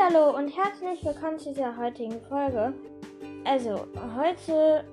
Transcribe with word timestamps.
Hallo 0.00 0.36
und 0.36 0.48
herzlich 0.48 1.04
willkommen 1.04 1.38
zu 1.38 1.50
dieser 1.50 1.76
heutigen 1.76 2.20
Folge. 2.28 2.72
Also, 3.44 3.86
heute 4.16 4.84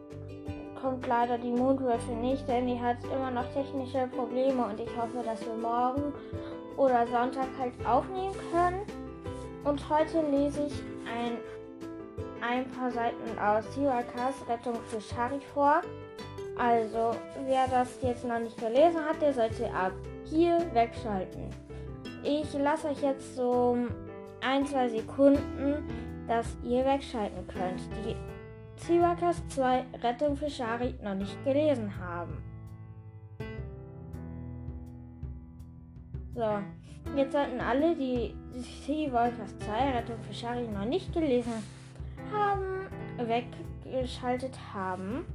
kommt 0.80 1.08
leider 1.08 1.38
die 1.38 1.52
Mondwürfel 1.52 2.16
nicht, 2.16 2.48
denn 2.48 2.68
die 2.68 2.80
hat 2.80 2.98
immer 3.06 3.32
noch 3.32 3.46
technische 3.54 4.08
Probleme 4.16 4.66
und 4.66 4.80
ich 4.80 4.90
hoffe, 4.98 5.24
dass 5.24 5.46
wir 5.46 5.54
morgen 5.54 6.14
oder 6.76 7.08
Sonntag 7.08 7.48
halt 7.58 7.74
aufnehmen 7.88 8.36
können. 8.52 8.82
Und 9.64 9.90
heute 9.90 10.22
lese 10.30 10.66
ich 10.68 10.74
ein, 11.08 11.38
ein 12.42 12.70
paar 12.72 12.92
Seiten 12.92 13.40
aus 13.40 13.74
Siwakas 13.74 14.36
Rettung 14.48 14.76
für 14.88 15.02
Shari 15.02 15.40
vor. 15.54 15.82
Also, 16.58 17.12
wer 17.46 17.68
das 17.68 17.98
jetzt 18.02 18.26
noch 18.26 18.40
nicht 18.40 18.58
gelesen 18.58 19.04
hat, 19.06 19.22
der 19.22 19.34
sollte 19.34 19.72
ab 19.74 19.94
hier 20.26 20.60
wegschalten. 20.74 21.50
Ich 22.24 22.54
lasse 22.54 22.90
euch 22.90 23.02
jetzt 23.02 23.36
so 23.36 23.78
ein, 24.42 24.66
zwei 24.66 24.90
Sekunden, 24.90 25.84
dass 26.28 26.58
ihr 26.64 26.86
wegschalten 26.86 27.48
könnt, 27.48 27.82
die 28.06 28.16
Ziwakas 28.78 29.46
2 29.50 29.86
Rettung 30.02 30.38
für 30.38 30.50
Shari 30.50 30.96
noch 31.04 31.16
nicht 31.16 31.44
gelesen 31.44 31.92
haben. 32.00 32.38
So, 36.34 36.60
jetzt 37.18 37.34
sollten 37.34 37.60
alle, 37.60 37.96
die 37.96 38.34
Ziwakas 38.86 39.58
2 39.60 39.92
Rettung 39.92 40.18
für 40.22 40.34
Shari 40.34 40.68
noch 40.68 40.86
nicht 40.86 41.12
gelesen 41.14 41.54
haben, 42.32 42.88
weggeschaltet 43.18 44.58
haben. 44.74 45.26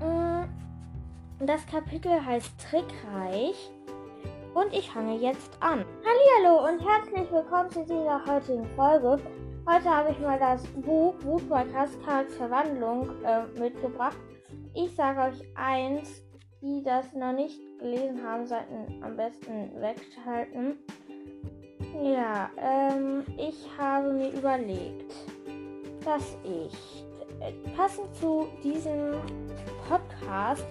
Mm, 0.00 1.44
das 1.44 1.66
Kapitel 1.66 2.24
heißt 2.24 2.52
Trickreich. 2.70 3.70
Und 4.54 4.72
ich 4.72 4.90
fange 4.90 5.16
jetzt 5.16 5.50
an. 5.60 5.84
Hallo 6.04 6.66
und 6.66 6.80
herzlich 6.80 7.30
willkommen 7.30 7.70
zu 7.70 7.84
dieser 7.84 8.24
heutigen 8.26 8.66
Folge. 8.74 9.22
Heute 9.64 9.84
habe 9.84 10.10
ich 10.10 10.18
mal 10.18 10.40
das 10.40 10.66
Buch 10.66 11.14
Woodwalkers 11.22 11.90
Verwandlung 12.36 13.10
äh, 13.22 13.44
mitgebracht. 13.60 14.16
Ich 14.74 14.92
sage 14.96 15.20
euch 15.20 15.44
eins, 15.54 16.24
die 16.60 16.82
das 16.82 17.12
noch 17.12 17.32
nicht 17.32 17.60
gelesen 17.78 18.26
haben, 18.26 18.44
sollten 18.44 19.00
am 19.04 19.16
besten 19.16 19.70
wegschalten. 19.80 20.78
Ja, 22.02 22.50
ähm, 22.56 23.22
ich 23.36 23.68
habe 23.78 24.12
mir 24.12 24.32
überlegt, 24.32 25.14
dass 26.04 26.36
ich 26.42 27.04
äh, 27.40 27.52
passend 27.76 28.12
zu 28.16 28.48
diesem 28.64 29.14
Podcast 29.88 30.66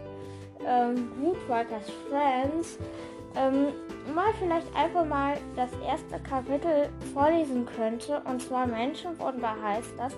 ähm, 0.65 1.11
Woodwalkers 1.21 1.89
Friends 2.09 2.77
ähm, 3.35 3.67
mal 4.13 4.33
vielleicht 4.39 4.73
einfach 4.75 5.05
mal 5.05 5.37
das 5.55 5.69
erste 5.85 6.19
Kapitel 6.19 6.89
vorlesen 7.13 7.65
könnte. 7.65 8.21
Und 8.25 8.41
zwar 8.41 8.67
Menschenwunder 8.67 9.55
heißt 9.61 9.93
das. 9.97 10.13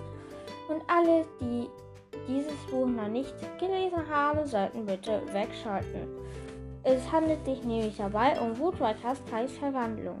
Und 0.68 0.82
alle, 0.88 1.24
die 1.40 1.68
dieses 2.28 2.56
Buch 2.70 2.86
noch 2.86 3.08
nicht 3.08 3.34
gelesen 3.58 4.08
haben, 4.08 4.46
sollten 4.46 4.86
bitte 4.86 5.22
wegschalten. 5.32 6.08
Es 6.84 7.10
handelt 7.10 7.44
sich 7.44 7.62
nämlich 7.64 7.96
dabei 7.96 8.40
um 8.40 8.58
Woodwalkers 8.58 9.20
Verwandlung. 9.58 10.16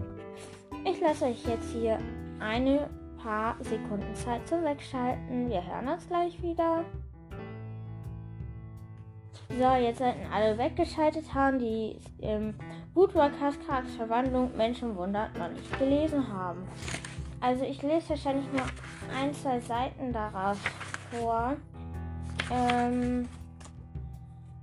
Ich 0.84 1.00
lasse 1.00 1.26
euch 1.26 1.44
jetzt 1.46 1.72
hier 1.72 1.98
eine 2.40 2.88
paar 3.22 3.56
Sekunden 3.60 4.14
Zeit 4.14 4.46
zum 4.48 4.64
Wegschalten. 4.64 5.48
Wir 5.48 5.64
hören 5.64 5.88
uns 5.88 6.06
gleich 6.08 6.40
wieder. 6.42 6.84
So, 9.48 9.74
jetzt 9.74 9.98
sollten 9.98 10.26
alle 10.32 10.56
weggeschaltet 10.56 11.34
haben, 11.34 11.58
die 11.58 11.98
ähm, 12.20 12.54
Woodwalkers 12.94 13.58
Charakterverwandlung 13.66 14.56
Menschenwunder 14.56 15.28
noch 15.38 15.48
nicht 15.48 15.78
gelesen 15.78 16.26
haben. 16.32 16.66
Also 17.40 17.64
ich 17.64 17.82
lese 17.82 18.10
wahrscheinlich 18.10 18.46
nur 18.52 18.62
ein, 19.18 19.32
zwei 19.34 19.58
Seiten 19.60 20.12
daraus 20.12 20.58
vor. 21.10 21.56
Ähm, 22.50 23.28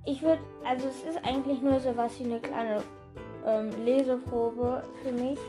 ich 0.06 0.22
würde, 0.22 0.42
also 0.66 0.88
es 0.88 1.04
ist 1.04 1.26
eigentlich 1.26 1.62
nur 1.62 1.80
so 1.80 1.96
was 1.98 2.20
wie 2.20 2.26
eine 2.26 2.40
kleine 2.40 2.84
ähm, 3.46 3.70
Leseprobe 3.84 4.84
für 5.04 5.12
mich. 5.12 5.40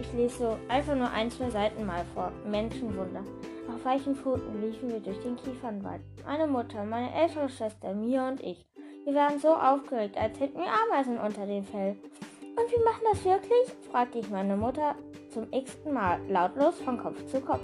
Ich 0.00 0.12
lese 0.12 0.38
so 0.38 0.56
einfach 0.68 0.94
nur 0.94 1.10
ein, 1.10 1.30
zwei 1.30 1.50
Seiten 1.50 1.86
mal 1.86 2.04
vor. 2.14 2.32
Menschenwunder. 2.46 3.22
Auf 3.68 3.84
weichen 3.84 4.14
Pfoten 4.14 4.60
liefen 4.60 4.90
wir 4.90 5.00
durch 5.00 5.18
den 5.20 5.36
Kiefernwald. 5.36 6.00
Meine 6.24 6.46
Mutter, 6.46 6.84
meine 6.84 7.12
ältere 7.14 7.48
Schwester, 7.48 7.94
Mia 7.94 8.28
und 8.28 8.40
ich. 8.40 8.66
Wir 9.06 9.14
waren 9.14 9.38
so 9.38 9.54
aufgeregt, 9.54 10.16
als 10.18 10.40
hätten 10.40 10.58
wir 10.58 10.66
Ameisen 10.66 11.16
unter 11.16 11.46
dem 11.46 11.62
Fell. 11.62 11.94
Und 12.40 12.72
wir 12.72 12.84
machen 12.84 13.04
das 13.12 13.24
wirklich? 13.24 13.72
fragte 13.88 14.18
ich 14.18 14.28
meine 14.30 14.56
Mutter 14.56 14.96
zum 15.32 15.46
x-ten 15.52 15.94
Mal, 15.94 16.18
lautlos 16.28 16.80
von 16.80 16.98
Kopf 16.98 17.24
zu 17.26 17.40
Kopf. 17.40 17.62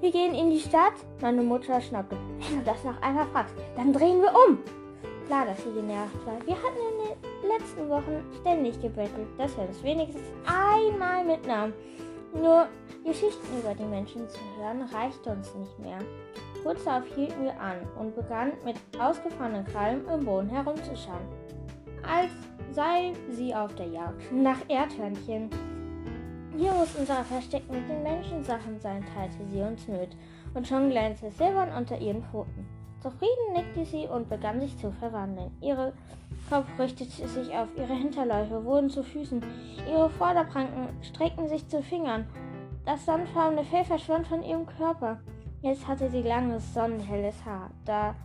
Wir 0.00 0.10
gehen 0.10 0.34
in 0.34 0.48
die 0.48 0.60
Stadt. 0.60 0.94
Meine 1.20 1.42
Mutter 1.42 1.78
schnappte. 1.78 2.16
Wenn 2.38 2.60
du 2.60 2.64
das 2.64 2.82
noch 2.84 3.02
einmal 3.02 3.26
fragst, 3.26 3.54
dann 3.76 3.92
drehen 3.92 4.22
wir 4.22 4.30
um. 4.30 4.60
Klar, 5.26 5.44
dass 5.44 5.62
sie 5.62 5.74
genervt 5.74 6.24
war. 6.24 6.38
Wir 6.46 6.56
hatten 6.56 6.78
in 6.90 7.10
den 7.10 7.50
letzten 7.50 7.90
Wochen 7.90 8.24
ständig 8.40 8.80
gebettelt, 8.80 9.28
dass 9.36 9.54
wir 9.58 9.64
uns 9.64 9.82
wenigstens 9.82 10.24
einmal 10.46 11.22
mitnahmen. 11.22 11.74
Nur 12.32 12.66
Geschichten 13.04 13.58
über 13.60 13.74
die 13.74 13.84
Menschen 13.84 14.26
zu 14.26 14.40
hören, 14.56 14.88
reichte 14.90 15.32
uns 15.32 15.54
nicht 15.54 15.78
mehr. 15.80 15.98
Kurz 16.62 16.84
darauf 16.84 17.06
hielten 17.14 17.42
wir 17.42 17.58
an 17.60 17.76
und 17.98 18.14
begannen 18.14 18.52
mit 18.64 18.76
ausgefahrenen 18.98 19.64
Krallen 19.64 20.06
im 20.08 20.24
Boden 20.24 20.48
herumzuschauen, 20.48 21.26
als 22.02 22.30
sei 22.70 23.12
sie 23.30 23.54
auf 23.54 23.74
der 23.74 23.88
Jagd 23.88 24.32
nach 24.32 24.58
Erdhörnchen. 24.68 25.50
Hier 26.56 26.72
muss 26.72 26.94
unser 26.96 27.24
Versteck 27.24 27.68
mit 27.70 27.88
den 27.88 28.02
Menschensachen 28.02 28.78
sein, 28.80 29.04
teilte 29.14 29.44
sie 29.50 29.60
uns 29.60 29.88
mit, 29.88 30.10
und 30.54 30.68
schon 30.68 30.90
glänzte 30.90 31.30
Silbern 31.30 31.70
unter 31.76 31.98
ihren 31.98 32.22
Pfoten. 32.24 32.66
Zufrieden 33.02 33.54
nickte 33.54 33.84
sie 33.84 34.06
und 34.06 34.28
begann 34.28 34.60
sich 34.60 34.78
zu 34.78 34.92
verwandeln. 34.92 35.50
Ihre 35.60 35.92
Kopf 36.48 36.66
richtete 36.78 37.26
sich 37.26 37.52
auf, 37.54 37.68
ihre 37.76 37.94
Hinterläufe 37.94 38.64
wurden 38.64 38.90
zu 38.90 39.02
Füßen, 39.02 39.42
ihre 39.90 40.10
Vorderpranken 40.10 40.88
streckten 41.02 41.48
sich 41.48 41.66
zu 41.68 41.82
Fingern. 41.82 42.26
Das 42.84 43.04
sandfarbene 43.04 43.64
Fell 43.64 43.84
verschwand 43.84 44.26
von 44.26 44.42
ihrem 44.42 44.66
Körper. 44.66 45.18
Jetzt 45.62 45.86
hatte 45.86 46.10
sie 46.10 46.22
langes, 46.22 46.74
sonnenhelles 46.74 47.36
Haar, 47.44 47.70
da 47.84 48.16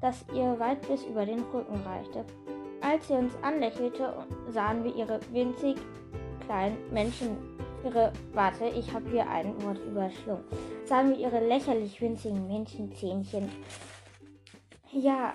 das 0.00 0.24
ihr 0.34 0.58
weit 0.58 0.86
bis 0.88 1.04
über 1.04 1.26
den 1.26 1.40
Rücken 1.40 1.76
reichte. 1.82 2.24
Als 2.80 3.08
sie 3.08 3.14
uns 3.14 3.34
anlächelte, 3.42 4.14
sahen 4.48 4.82
wir 4.82 4.94
ihre 4.94 5.20
winzig 5.30 5.76
kleinen 6.46 6.78
Menschen, 6.92 7.36
ihre, 7.84 8.12
warte, 8.32 8.66
ich 8.66 8.92
habe 8.94 9.10
hier 9.10 9.28
ein 9.28 9.62
Wort 9.62 9.78
überschlungen, 9.86 10.44
sahen 10.84 11.10
wir 11.10 11.18
ihre 11.18 11.46
lächerlich 11.46 12.00
winzigen 12.00 12.46
Menschenzähnchen. 12.46 13.50
Ja. 14.90 15.34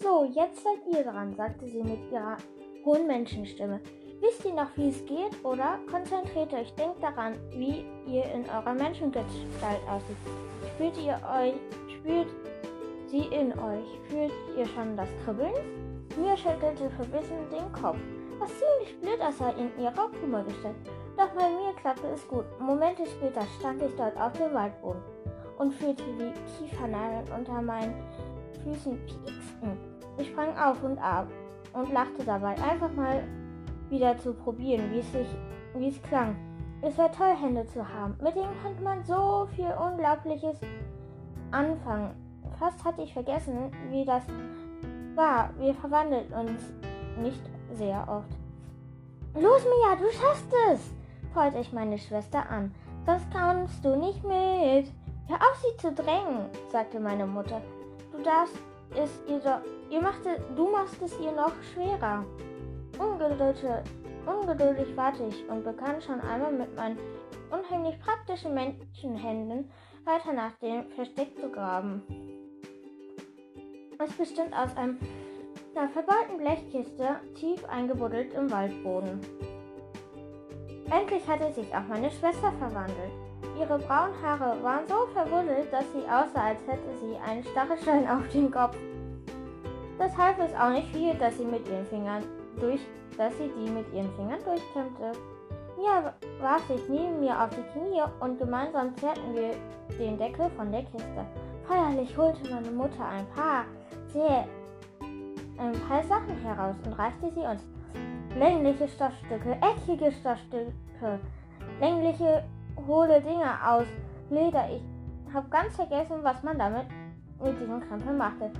So, 0.00 0.24
jetzt 0.24 0.62
seid 0.62 0.78
ihr 0.96 1.02
dran, 1.02 1.34
sagte 1.34 1.66
sie 1.66 1.82
mit 1.82 1.98
ihrer 2.12 2.36
hohen 2.84 3.06
Menschenstimme. 3.06 3.80
Wisst 4.20 4.44
ihr 4.44 4.52
noch, 4.52 4.68
wie 4.76 4.90
es 4.90 5.04
geht, 5.06 5.42
oder? 5.44 5.78
Konzentriert 5.90 6.52
euch, 6.52 6.74
denkt 6.74 7.02
daran, 7.02 7.36
wie 7.52 7.86
ihr 8.06 8.24
in 8.34 8.44
eurer 8.50 8.74
Menschengestalt 8.74 9.80
aussieht. 9.88 10.16
Spürt 10.74 10.98
ihr 10.98 11.18
euch, 11.34 11.54
spürt 11.88 12.28
sie 13.06 13.26
in 13.34 13.52
euch? 13.58 13.98
Fühlt 14.08 14.32
ihr 14.58 14.66
schon 14.66 14.94
das 14.94 15.08
Kribbeln? 15.24 15.54
Mir 16.18 16.36
schüttelte 16.36 16.90
verbissen 16.90 17.48
den 17.50 17.72
Kopf, 17.72 17.96
was 18.38 18.50
ziemlich 18.50 19.00
blöd 19.00 19.20
aussah 19.22 19.50
in 19.50 19.70
ihrer 19.82 20.08
Puma-Gestalt. 20.08 20.76
Doch 21.16 21.28
bei 21.28 21.48
mir 21.48 21.72
klappte 21.80 22.08
es 22.08 22.26
gut. 22.28 22.44
Momente 22.60 23.06
später 23.06 23.42
stand 23.58 23.82
ich 23.82 23.94
dort 23.96 24.16
auf 24.20 24.32
dem 24.34 24.52
Waldboden 24.52 25.00
und 25.58 25.72
fühlte, 25.72 26.04
wie 26.18 26.32
Kiefernadeln 26.58 27.24
unter 27.38 27.62
meinen 27.62 27.94
Füßen 28.64 28.98
pieksten. 29.06 29.78
Ich 30.18 30.28
sprang 30.28 30.54
auf 30.58 30.82
und 30.82 30.98
ab 30.98 31.26
und 31.72 31.90
lachte 31.92 32.24
dabei 32.24 32.50
einfach 32.62 32.92
mal 32.92 33.22
wieder 33.90 34.16
zu 34.18 34.32
probieren, 34.32 34.90
wie 34.92 35.00
es 35.00 35.12
sich, 35.12 35.28
wie 35.74 35.88
es 35.88 36.02
klang. 36.02 36.36
Es 36.82 36.96
war 36.96 37.12
toll, 37.12 37.34
Hände 37.36 37.66
zu 37.66 37.86
haben. 37.86 38.16
Mit 38.22 38.34
denen 38.34 38.54
konnte 38.62 38.82
man 38.82 39.04
so 39.04 39.46
viel 39.54 39.66
Unglaubliches 39.66 40.58
anfangen. 41.50 42.14
Fast 42.58 42.82
hatte 42.84 43.02
ich 43.02 43.12
vergessen, 43.12 43.70
wie 43.90 44.04
das 44.04 44.22
war. 45.14 45.50
Wir 45.58 45.74
verwandeln 45.74 46.32
uns 46.32 46.72
nicht 47.20 47.42
sehr 47.74 48.06
oft. 48.08 48.30
Los, 49.34 49.62
Mia, 49.64 49.96
du 49.96 50.10
schaffst 50.10 50.52
es! 50.72 50.94
freute 51.32 51.58
ich 51.58 51.72
meine 51.72 51.98
Schwester 51.98 52.48
an. 52.50 52.74
Sonst 53.06 53.26
kannst 53.32 53.84
du 53.84 53.96
nicht 53.96 54.22
mit. 54.24 54.92
Hör 55.28 55.36
auf, 55.36 55.62
sie 55.62 55.76
zu 55.76 55.92
drängen, 55.92 56.46
sagte 56.70 56.98
meine 56.98 57.26
Mutter. 57.26 57.60
Du 58.12 58.22
darfst 58.22 58.56
es 58.96 59.10
ihr 59.28 59.38
doch. 59.38 59.60
Ihr 59.90 60.02
machte, 60.02 60.40
du 60.56 60.70
machst 60.70 61.00
es 61.02 61.18
ihr 61.20 61.32
noch 61.32 61.52
schwerer. 61.72 62.24
Ungeduldig, 63.00 64.94
warte 64.94 65.24
ich 65.24 65.48
und 65.48 65.64
begann 65.64 66.02
schon 66.02 66.20
einmal 66.20 66.52
mit 66.52 66.76
meinen 66.76 66.98
unheimlich 67.50 67.98
praktischen 68.00 68.52
Menschenhänden 68.52 69.70
weiter 70.04 70.34
nach 70.34 70.52
dem 70.58 70.86
Versteck 70.90 71.34
zu 71.40 71.48
graben. 71.48 72.02
Es 73.98 74.12
bestand 74.12 74.52
aus 74.54 74.76
einem, 74.76 74.98
einer 75.74 75.88
verbeulten 75.88 76.36
Blechkiste, 76.36 77.20
tief 77.34 77.64
eingebuddelt 77.64 78.34
im 78.34 78.50
Waldboden. 78.50 79.20
Endlich 80.90 81.26
hatte 81.26 81.52
sich 81.52 81.74
auch 81.74 81.86
meine 81.88 82.10
Schwester 82.10 82.52
verwandelt. 82.58 83.12
Ihre 83.58 83.78
braunen 83.78 84.20
Haare 84.22 84.62
waren 84.62 84.86
so 84.86 85.06
verwuddelt, 85.14 85.72
dass 85.72 85.90
sie 85.92 86.04
aussah, 86.04 86.48
als 86.48 86.66
hätte 86.66 86.98
sie 86.98 87.16
einen 87.26 87.44
Stachelstein 87.44 88.08
auf 88.08 88.28
dem 88.28 88.50
Kopf. 88.50 88.76
Das 89.98 90.16
half 90.16 90.38
es 90.38 90.54
auch 90.54 90.70
nicht 90.70 90.94
viel, 90.94 91.14
dass 91.14 91.38
sie 91.38 91.44
mit 91.44 91.66
ihren 91.68 91.86
Fingern 91.86 92.24
durch, 92.58 92.80
dass 93.16 93.36
sie 93.38 93.50
die 93.56 93.70
mit 93.70 93.92
ihren 93.92 94.10
Fingern 94.14 94.42
durchkämmte. 94.44 95.12
Mia 95.76 96.12
warf 96.40 96.66
sich 96.66 96.88
neben 96.88 97.20
mir 97.20 97.42
auf 97.42 97.50
die 97.50 97.78
Knie 97.78 98.02
und 98.20 98.38
gemeinsam 98.38 98.94
zerrten 98.96 99.34
wir 99.34 99.54
den 99.98 100.18
Deckel 100.18 100.50
von 100.56 100.70
der 100.70 100.82
Kiste. 100.82 101.24
Feierlich 101.66 102.16
holte 102.16 102.50
meine 102.50 102.70
Mutter 102.70 103.06
ein 103.06 103.26
paar 103.34 103.64
sehr 104.12 104.44
ein 105.60 105.78
paar 105.88 106.02
Sachen 106.04 106.36
heraus 106.42 106.74
und 106.84 106.92
reichte 106.94 107.30
sie 107.32 107.40
uns. 107.40 107.62
Längliche 108.36 108.88
Stoffstücke, 108.88 109.56
eckige 109.60 110.12
Stoffstücke, 110.12 111.18
längliche 111.80 112.44
hohle 112.86 113.20
Dinge 113.20 113.50
aus 113.66 113.86
Leder. 114.30 114.68
Ich 114.70 115.34
habe 115.34 115.48
ganz 115.50 115.76
vergessen, 115.76 116.16
was 116.22 116.42
man 116.42 116.58
damit 116.58 116.86
mit 117.42 117.60
diesem 117.60 117.80
Krempel 117.80 118.14
machte. 118.14 118.50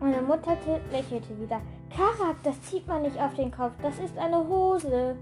Meine 0.00 0.22
Mutter 0.22 0.56
lächelte 0.92 1.38
wieder. 1.40 1.60
Karak, 1.94 2.36
das 2.42 2.60
zieht 2.62 2.86
man 2.86 3.02
nicht 3.02 3.18
auf 3.20 3.34
den 3.34 3.50
Kopf. 3.50 3.72
Das 3.82 3.98
ist 3.98 4.16
eine 4.18 4.46
Hose. 4.46 5.16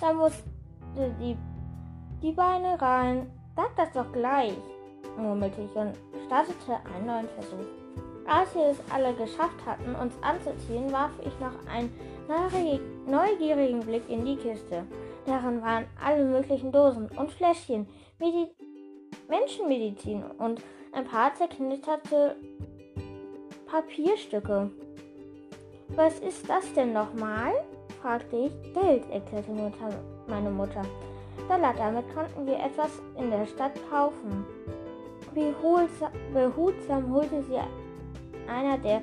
Da 0.00 0.12
musste 0.12 0.44
die, 1.20 1.36
die 2.22 2.32
Beine 2.32 2.80
rein. 2.80 3.30
Sag 3.56 3.74
das 3.76 3.90
doch 3.92 4.12
gleich, 4.12 4.56
murmelte 5.16 5.62
ich 5.62 5.74
und 5.74 5.94
startete 6.26 6.78
einen 6.94 7.06
neuen 7.06 7.28
Versuch. 7.28 7.66
Als 8.26 8.54
wir 8.54 8.66
es 8.66 8.78
alle 8.92 9.14
geschafft 9.14 9.64
hatten, 9.64 9.94
uns 9.94 10.14
anzuziehen, 10.22 10.92
warf 10.92 11.12
ich 11.24 11.32
noch 11.40 11.54
einen 11.72 11.90
neugierigen 13.06 13.80
Blick 13.80 14.08
in 14.08 14.24
die 14.24 14.36
Kiste. 14.36 14.84
Darin 15.26 15.62
waren 15.62 15.86
alle 16.04 16.24
möglichen 16.24 16.70
Dosen 16.70 17.08
und 17.16 17.32
Fläschchen, 17.32 17.88
Medi 18.18 18.48
Menschenmedizin 19.28 20.22
und 20.22 20.62
ein 20.92 21.04
paar 21.04 21.34
zerknitterte 21.34 22.36
Papierstücke. 23.66 24.70
Was 25.96 26.18
ist 26.20 26.48
das 26.48 26.72
denn 26.74 26.92
nochmal? 26.92 27.52
fragte 28.00 28.36
ich. 28.36 28.72
Geld, 28.74 29.10
erklärte 29.10 29.50
meine 30.26 30.50
Mutter. 30.50 30.82
Dollar, 31.48 31.74
damit 31.74 32.04
konnten 32.14 32.46
wir 32.46 32.58
etwas 32.58 32.90
in 33.16 33.30
der 33.30 33.46
Stadt 33.46 33.72
kaufen. 33.90 34.44
Behutsam 35.34 37.12
holte 37.12 37.42
sie 37.44 37.58
einer 38.50 38.78
der 38.78 39.02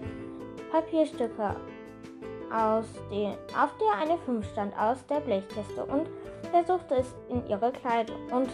Papierstücke 0.72 1.56
aus 2.54 2.86
den, 3.12 3.34
auf 3.58 3.72
der 3.80 4.02
eine 4.02 4.18
5 4.20 4.46
stand 4.52 4.78
aus 4.78 5.06
der 5.08 5.20
Blechkiste 5.20 5.86
und 5.86 6.08
versuchte 6.52 6.96
es 6.96 7.16
in 7.30 7.46
ihre 7.48 7.72
Kleidung 7.72 8.18
und 8.32 8.50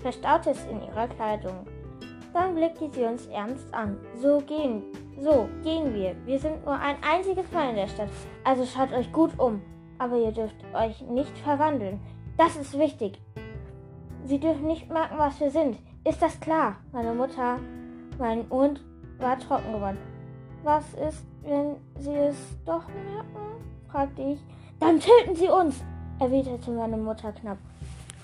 verstaute 0.00 0.50
es 0.50 0.64
in 0.66 0.82
ihrer 0.82 1.08
Kleidung. 1.08 1.66
Dann 2.32 2.54
blickte 2.54 2.88
sie 2.90 3.04
uns 3.04 3.26
ernst 3.26 3.72
an. 3.74 3.98
So 4.20 4.38
gehen, 4.38 4.84
so 5.20 5.48
gehen 5.62 5.94
wir. 5.94 6.14
Wir 6.24 6.38
sind 6.38 6.64
nur 6.64 6.74
ein 6.74 6.96
einziges 7.02 7.50
Mal 7.52 7.70
in 7.70 7.76
der 7.76 7.88
Stadt. 7.88 8.08
Also 8.44 8.64
schaut 8.64 8.92
euch 8.92 9.12
gut 9.12 9.38
um. 9.38 9.60
Aber 9.98 10.16
ihr 10.16 10.32
dürft 10.32 10.56
euch 10.74 11.00
nicht 11.02 11.36
verwandeln. 11.38 12.00
Das 12.36 12.56
ist 12.56 12.78
wichtig. 12.78 13.20
Sie 14.24 14.38
dürfen 14.38 14.66
nicht 14.66 14.90
merken, 14.90 15.18
was 15.18 15.40
wir 15.40 15.50
sind. 15.50 15.78
Ist 16.04 16.22
das 16.22 16.40
klar? 16.40 16.76
Meine 16.92 17.12
Mutter, 17.12 17.58
mein 18.18 18.48
Mund 18.48 18.82
war 19.18 19.38
trocken 19.38 19.72
geworden. 19.72 19.98
Was 20.62 20.84
ist, 20.94 21.24
wenn 21.42 21.76
sie 21.98 22.14
es 22.14 22.36
doch 22.64 22.86
merken? 22.88 23.60
fragte 23.90 24.22
ich. 24.22 24.40
Dann 24.78 25.00
töten 25.00 25.34
sie 25.34 25.48
uns, 25.48 25.82
erwiderte 26.18 26.70
meine 26.70 26.96
Mutter 26.96 27.32
knapp. 27.32 27.58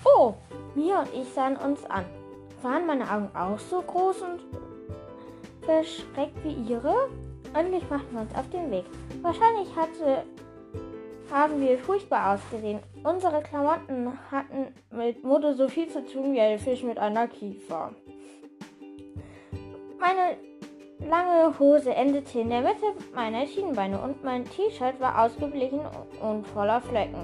Oh, 0.03 0.33
Mia 0.73 1.01
und 1.01 1.13
ich 1.13 1.27
sahen 1.33 1.57
uns 1.57 1.85
an. 1.85 2.05
Waren 2.61 2.87
meine 2.87 3.11
Augen 3.11 3.29
auch 3.35 3.59
so 3.59 3.81
groß 3.81 4.21
und 4.21 4.66
verschreckt 5.67 6.43
wie 6.43 6.71
ihre? 6.71 7.09
Endlich 7.53 7.87
machten 7.89 8.13
wir 8.13 8.21
uns 8.21 8.33
auf 8.35 8.49
den 8.49 8.71
Weg. 8.71 8.85
Wahrscheinlich 9.21 9.75
hatte, 9.75 10.23
haben 11.31 11.59
wir 11.59 11.77
furchtbar 11.77 12.33
ausgesehen. 12.33 12.79
Unsere 13.03 13.41
Klamotten 13.41 14.13
hatten 14.31 14.73
mit 14.91 15.23
Mode 15.23 15.53
so 15.53 15.67
viel 15.67 15.87
zu 15.89 16.05
tun 16.05 16.33
wie 16.33 16.39
ein 16.39 16.57
Fisch 16.57 16.83
mit 16.83 16.97
einer 16.97 17.27
Kiefer. 17.27 17.91
Meine 19.99 20.37
lange 20.99 21.59
Hose 21.59 21.93
endete 21.93 22.39
in 22.39 22.49
der 22.49 22.61
Mitte 22.61 22.93
meiner 23.13 23.45
Schienenbeine 23.45 23.99
und 24.01 24.23
mein 24.23 24.45
T-Shirt 24.45 24.99
war 24.99 25.25
ausgeblichen 25.25 25.81
und 26.21 26.47
voller 26.47 26.81
Flecken. 26.81 27.23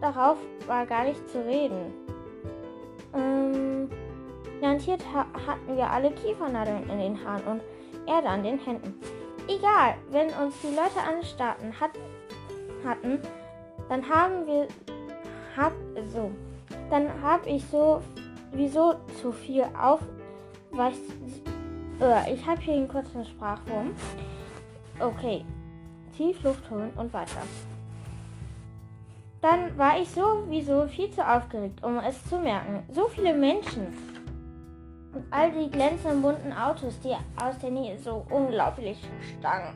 Darauf, 0.00 0.38
war 0.66 0.86
gar 0.86 1.04
nicht 1.04 1.28
zu 1.28 1.44
reden. 1.44 1.92
Ähm, 3.14 3.90
garantiert 4.60 5.02
ha 5.12 5.26
hatten 5.46 5.76
wir 5.76 5.90
alle 5.90 6.10
Kiefernadeln 6.12 6.88
in 6.90 6.98
den 6.98 7.24
Haaren 7.24 7.44
und 7.44 7.62
Erde 8.06 8.28
an 8.28 8.42
den 8.42 8.58
Händen. 8.58 8.94
Egal, 9.46 9.94
wenn 10.10 10.28
uns 10.28 10.54
die 10.62 10.74
Leute 10.74 11.00
anstarrten 11.06 11.78
hat, 11.80 11.90
hatten, 12.84 13.18
dann 13.88 14.08
haben 14.08 14.46
wir 14.46 14.68
hab 15.56 15.72
so, 16.12 16.30
dann 16.90 17.10
habe 17.22 17.48
ich 17.48 17.64
so 17.66 18.02
wieso 18.52 18.94
zu 19.20 19.32
viel 19.32 19.64
auf 19.78 20.00
was 20.70 20.94
äh, 22.00 22.32
ich 22.32 22.46
habe 22.46 22.60
hier 22.60 22.74
einen 22.74 22.88
kurzen 22.88 23.24
Sprachwurm. 23.24 23.94
Okay. 25.00 25.44
Tief 26.16 26.42
Luft 26.42 26.68
holen 26.70 26.90
und 26.96 27.12
weiter. 27.12 27.42
Dann 29.40 29.76
war 29.78 30.00
ich 30.00 30.10
sowieso 30.10 30.86
viel 30.88 31.10
zu 31.10 31.22
aufgeregt, 31.22 31.82
um 31.84 31.98
es 31.98 32.24
zu 32.28 32.38
merken. 32.38 32.82
So 32.92 33.06
viele 33.06 33.34
Menschen. 33.34 33.86
Und 35.14 35.24
all 35.30 35.50
die 35.52 35.70
glänzenden 35.70 36.22
bunten 36.22 36.52
Autos, 36.52 36.98
die 37.00 37.14
aus 37.42 37.58
der 37.62 37.70
Nähe 37.70 37.98
so 37.98 38.26
unglaublich 38.30 38.98
stanken. 39.38 39.74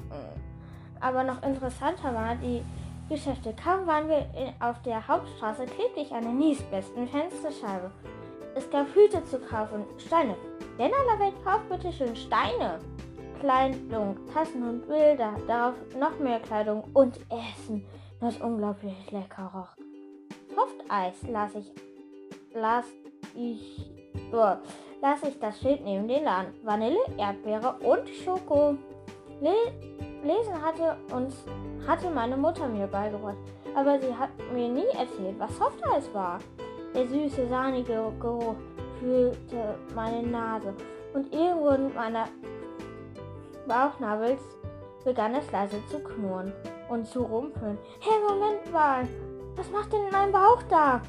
Aber 1.00 1.24
noch 1.24 1.42
interessanter 1.42 2.14
war 2.14 2.36
die 2.36 2.62
Geschäfte. 3.08 3.54
Kaum 3.54 3.86
waren 3.86 4.08
wir 4.08 4.26
auf 4.60 4.80
der 4.82 5.06
Hauptstraße, 5.06 5.64
klebte 5.64 6.00
ich 6.00 6.12
an 6.12 6.22
der 6.22 6.32
nächstbesten 6.32 7.08
Fensterscheibe. 7.08 7.90
Es 8.54 8.70
gab 8.70 8.86
Hüte 8.94 9.24
zu 9.24 9.38
kaufen, 9.38 9.84
Steine, 9.98 10.36
Wer 10.78 10.86
aller 10.86 11.18
Welt 11.18 11.34
kauft 11.44 11.68
bitte 11.68 11.92
schön 11.92 12.16
Steine? 12.16 12.78
Kleidung, 13.40 14.16
Tassen 14.32 14.62
und 14.62 14.88
Bilder, 14.88 15.34
darauf 15.46 15.74
noch 15.98 16.18
mehr 16.18 16.40
Kleidung 16.40 16.84
und 16.94 17.18
Essen, 17.28 17.84
das 18.20 18.38
unglaublich 18.38 19.10
lecker 19.10 19.50
roch. 19.54 19.84
Softeis 20.54 21.14
las 21.28 21.54
ich, 21.54 21.70
las 22.54 22.86
ich, 23.34 23.90
oh, 24.32 24.56
las 25.02 25.22
ich 25.24 25.38
das 25.40 25.58
Schild 25.60 25.84
neben 25.84 26.06
den 26.06 26.24
Laden. 26.24 26.54
Vanille, 26.62 27.00
Erdbeere 27.18 27.74
und 27.82 28.08
Schoko. 28.08 28.76
Le 29.40 29.52
Lesen 30.22 30.62
hatte 30.62 30.96
uns, 31.12 31.44
hatte 31.86 32.08
meine 32.08 32.36
Mutter 32.36 32.68
mir 32.68 32.86
beigebracht, 32.86 33.36
aber 33.74 34.00
sie 34.00 34.14
hat 34.14 34.30
mir 34.54 34.68
nie 34.68 34.86
erzählt, 34.96 35.34
was 35.38 35.58
Softeis 35.58 36.08
war. 36.14 36.38
Der 36.94 37.08
süße, 37.08 37.48
sahnige 37.48 38.12
Geruch 38.20 38.54
fühlte 39.00 39.74
meine 39.96 40.24
Nase 40.24 40.72
und 41.12 41.34
irgendwo 41.34 41.70
in 41.70 41.92
meiner 41.92 42.26
Bauchnabels 43.66 44.40
begann 45.04 45.34
es 45.34 45.50
leise 45.50 45.84
zu 45.88 45.98
knurren 45.98 46.52
und 46.88 47.04
zu 47.04 47.22
rumpeln. 47.22 47.76
Hey, 47.98 48.20
Moment 48.28 48.72
mal! 48.72 49.08
Was 49.56 49.68
macht 49.72 49.92
denn 49.92 50.08
mein 50.12 50.30
Bauch 50.30 50.62
da? 50.70 51.02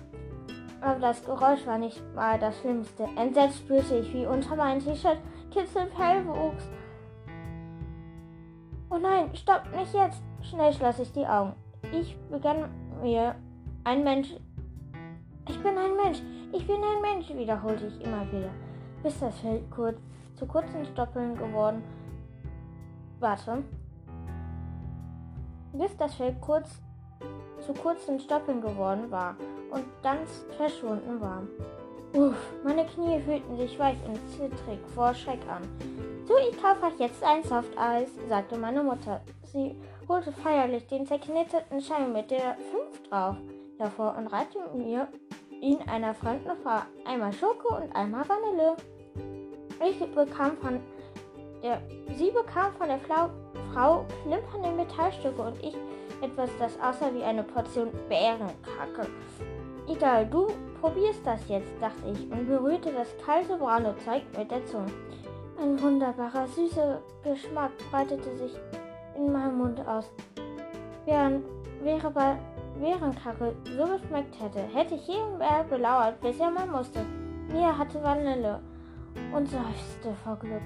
Aber 0.84 1.00
das 1.00 1.24
Geräusch 1.24 1.66
war 1.66 1.78
nicht 1.78 2.04
mal 2.14 2.38
das 2.38 2.60
Schlimmste. 2.60 3.08
Entsetzt 3.16 3.60
spürte 3.60 4.00
ich, 4.00 4.14
wie 4.14 4.26
unter 4.26 4.58
meinem 4.58 4.84
T-Shirt 4.84 5.18
Kitzelfell 5.50 6.28
wuchs. 6.28 6.68
Oh 8.90 8.98
nein, 8.98 9.34
stopp, 9.34 9.64
nicht 9.74 9.94
jetzt! 9.94 10.22
Schnell 10.42 10.74
schloss 10.74 11.00
ich 11.00 11.12
die 11.14 11.26
Augen. 11.26 11.54
Ich 11.94 12.18
begann 12.30 12.70
mir 13.02 13.34
ein 13.86 14.04
Mensch. 14.04 14.36
Ich 15.48 15.58
bin 15.64 15.78
ein 15.78 15.96
Mensch. 15.96 16.22
Ich 16.52 16.68
bin 16.68 16.76
ein 16.76 17.02
Mensch, 17.02 17.30
wiederholte 17.30 17.88
ich 17.88 18.02
immer 18.04 18.30
wieder, 18.32 18.52
bis 19.02 19.18
das 19.20 19.40
Feld 19.40 19.64
kurz, 19.72 19.98
zu 20.36 20.46
kurzen 20.46 20.86
Stoppeln 20.86 21.38
geworden. 21.38 21.82
Warte. 23.22 23.64
Bis 25.72 25.96
das 25.96 26.14
Feld 26.16 26.42
kurz 26.42 26.82
zu 27.62 27.74
kurzen 27.74 28.20
Stoppeln 28.20 28.60
geworden 28.60 29.10
war 29.10 29.38
und 29.74 29.86
ganz 30.02 30.46
verschwunden 30.58 31.20
war. 31.20 31.44
Uff, 32.16 32.36
meine 32.64 32.86
Knie 32.86 33.20
fühlten 33.22 33.58
sich 33.58 33.78
weich 33.80 33.98
und 34.08 34.20
zittrig 34.30 34.80
vor 34.94 35.14
Schreck 35.14 35.40
an. 35.50 35.64
So, 36.28 36.36
ich 36.38 36.62
kaufe 36.62 36.86
euch 36.86 37.00
jetzt 37.00 37.24
ein 37.24 37.44
Softeis, 37.44 38.10
sagte 38.30 38.58
meine 38.58 38.84
Mutter. 38.84 39.22
Sie 39.52 39.76
holte 40.08 40.32
feierlich 40.32 40.86
den 40.88 41.08
zerknitterten 41.08 41.82
Schein 41.82 42.14
mit 42.14 42.30
der 42.30 42.56
5 42.72 43.10
drauf 43.10 43.36
hervor 43.80 44.16
und 44.18 44.28
reichte 44.28 44.60
mir 44.76 45.08
ihn 45.60 45.80
einer 45.88 46.14
fremden 46.14 46.52
Frau. 46.62 46.82
Einmal 47.06 47.34
Schoko 47.34 47.76
und 47.78 47.96
einmal 47.96 48.24
Vanille. 48.28 48.76
Ich 49.84 50.00
bekam 50.14 50.56
von 50.58 50.80
der, 51.64 51.82
sie 52.16 52.30
bekam 52.30 52.74
von 52.78 52.90
der 52.90 53.00
Flau, 53.00 53.30
Frau 53.74 54.06
klimpernde 54.24 54.72
Metallstücke 54.72 55.42
und 55.42 55.64
ich 55.64 55.76
etwas, 56.22 56.50
das 56.60 56.80
aussah 56.80 57.14
wie 57.14 57.24
eine 57.24 57.44
Portion 57.44 57.90
Bärenkacke. 58.08 59.08
Egal, 59.88 60.26
du 60.28 60.48
probierst 60.80 61.26
das 61.26 61.48
jetzt, 61.50 61.70
dachte 61.82 62.10
ich 62.12 62.32
und 62.32 62.48
berührte 62.48 62.92
das 62.92 63.16
kalte 63.26 63.58
braune 63.58 63.96
Zeug 63.98 64.24
mit 64.38 64.50
der 64.50 64.66
Zunge. 64.66 64.92
Ein 65.62 65.82
wunderbarer, 65.82 66.48
süßer 66.48 67.02
Geschmack 67.24 67.72
breitete 67.92 68.38
sich 68.38 68.54
in 69.16 69.32
meinem 69.32 69.58
Mund 69.58 69.86
aus. 69.88 70.10
Während, 71.06 71.46
wäre 71.84 72.10
bei 72.10 72.38
Bärenkacke 72.80 73.54
so 73.78 73.86
geschmeckt 73.86 74.40
hätte, 74.42 74.62
hätte 74.74 74.96
ich 74.96 75.08
jeden 75.08 75.38
Bär 75.38 75.66
belauert, 75.70 76.20
bis 76.22 76.40
er 76.40 76.50
mal 76.50 76.66
musste. 76.66 77.06
Mia 77.52 77.78
hatte 77.78 78.02
Vanille 78.02 78.62
und 79.36 79.50
seufzte 79.50 80.14
vor 80.24 80.38
Glück. 80.38 80.64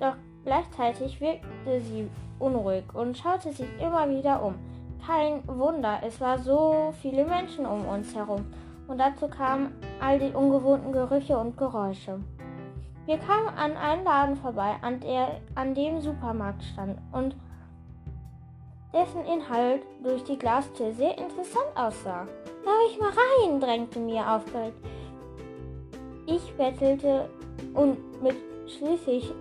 Doch 0.00 0.16
gleichzeitig 0.44 1.20
wirkte 1.20 1.80
sie 1.80 2.08
unruhig 2.38 2.84
und 2.92 3.16
schaute 3.16 3.52
sich 3.52 3.68
immer 3.80 4.08
wieder 4.08 4.42
um. 4.42 4.54
Kein 5.06 5.46
Wunder, 5.46 6.00
es 6.02 6.18
waren 6.18 6.42
so 6.42 6.94
viele 7.02 7.26
Menschen 7.26 7.66
um 7.66 7.86
uns 7.86 8.14
herum. 8.14 8.46
Und 8.88 8.98
dazu 8.98 9.28
kamen 9.28 9.74
all 10.00 10.18
die 10.18 10.32
ungewohnten 10.32 10.92
Gerüche 10.92 11.36
und 11.36 11.58
Geräusche. 11.58 12.20
Wir 13.04 13.18
kamen 13.18 13.48
an 13.48 13.76
einen 13.76 14.04
Laden 14.04 14.36
vorbei, 14.36 14.76
an, 14.80 15.00
der, 15.00 15.40
an 15.56 15.74
dem 15.74 16.00
Supermarkt 16.00 16.62
stand 16.64 16.98
und 17.12 17.36
dessen 18.94 19.26
Inhalt 19.26 19.82
durch 20.02 20.24
die 20.24 20.38
Glastür 20.38 20.92
sehr 20.92 21.18
interessant 21.18 21.68
aussah. 21.74 22.26
Darf 22.64 22.74
ich 22.90 22.98
mal 22.98 23.10
rein? 23.10 23.60
drängte 23.60 23.98
mir 23.98 24.26
aufgeregt. 24.26 24.78
Ich 26.26 26.54
bettelte 26.56 27.28
und 27.74 28.22
mit 28.22 28.36
schließlich 28.66 29.34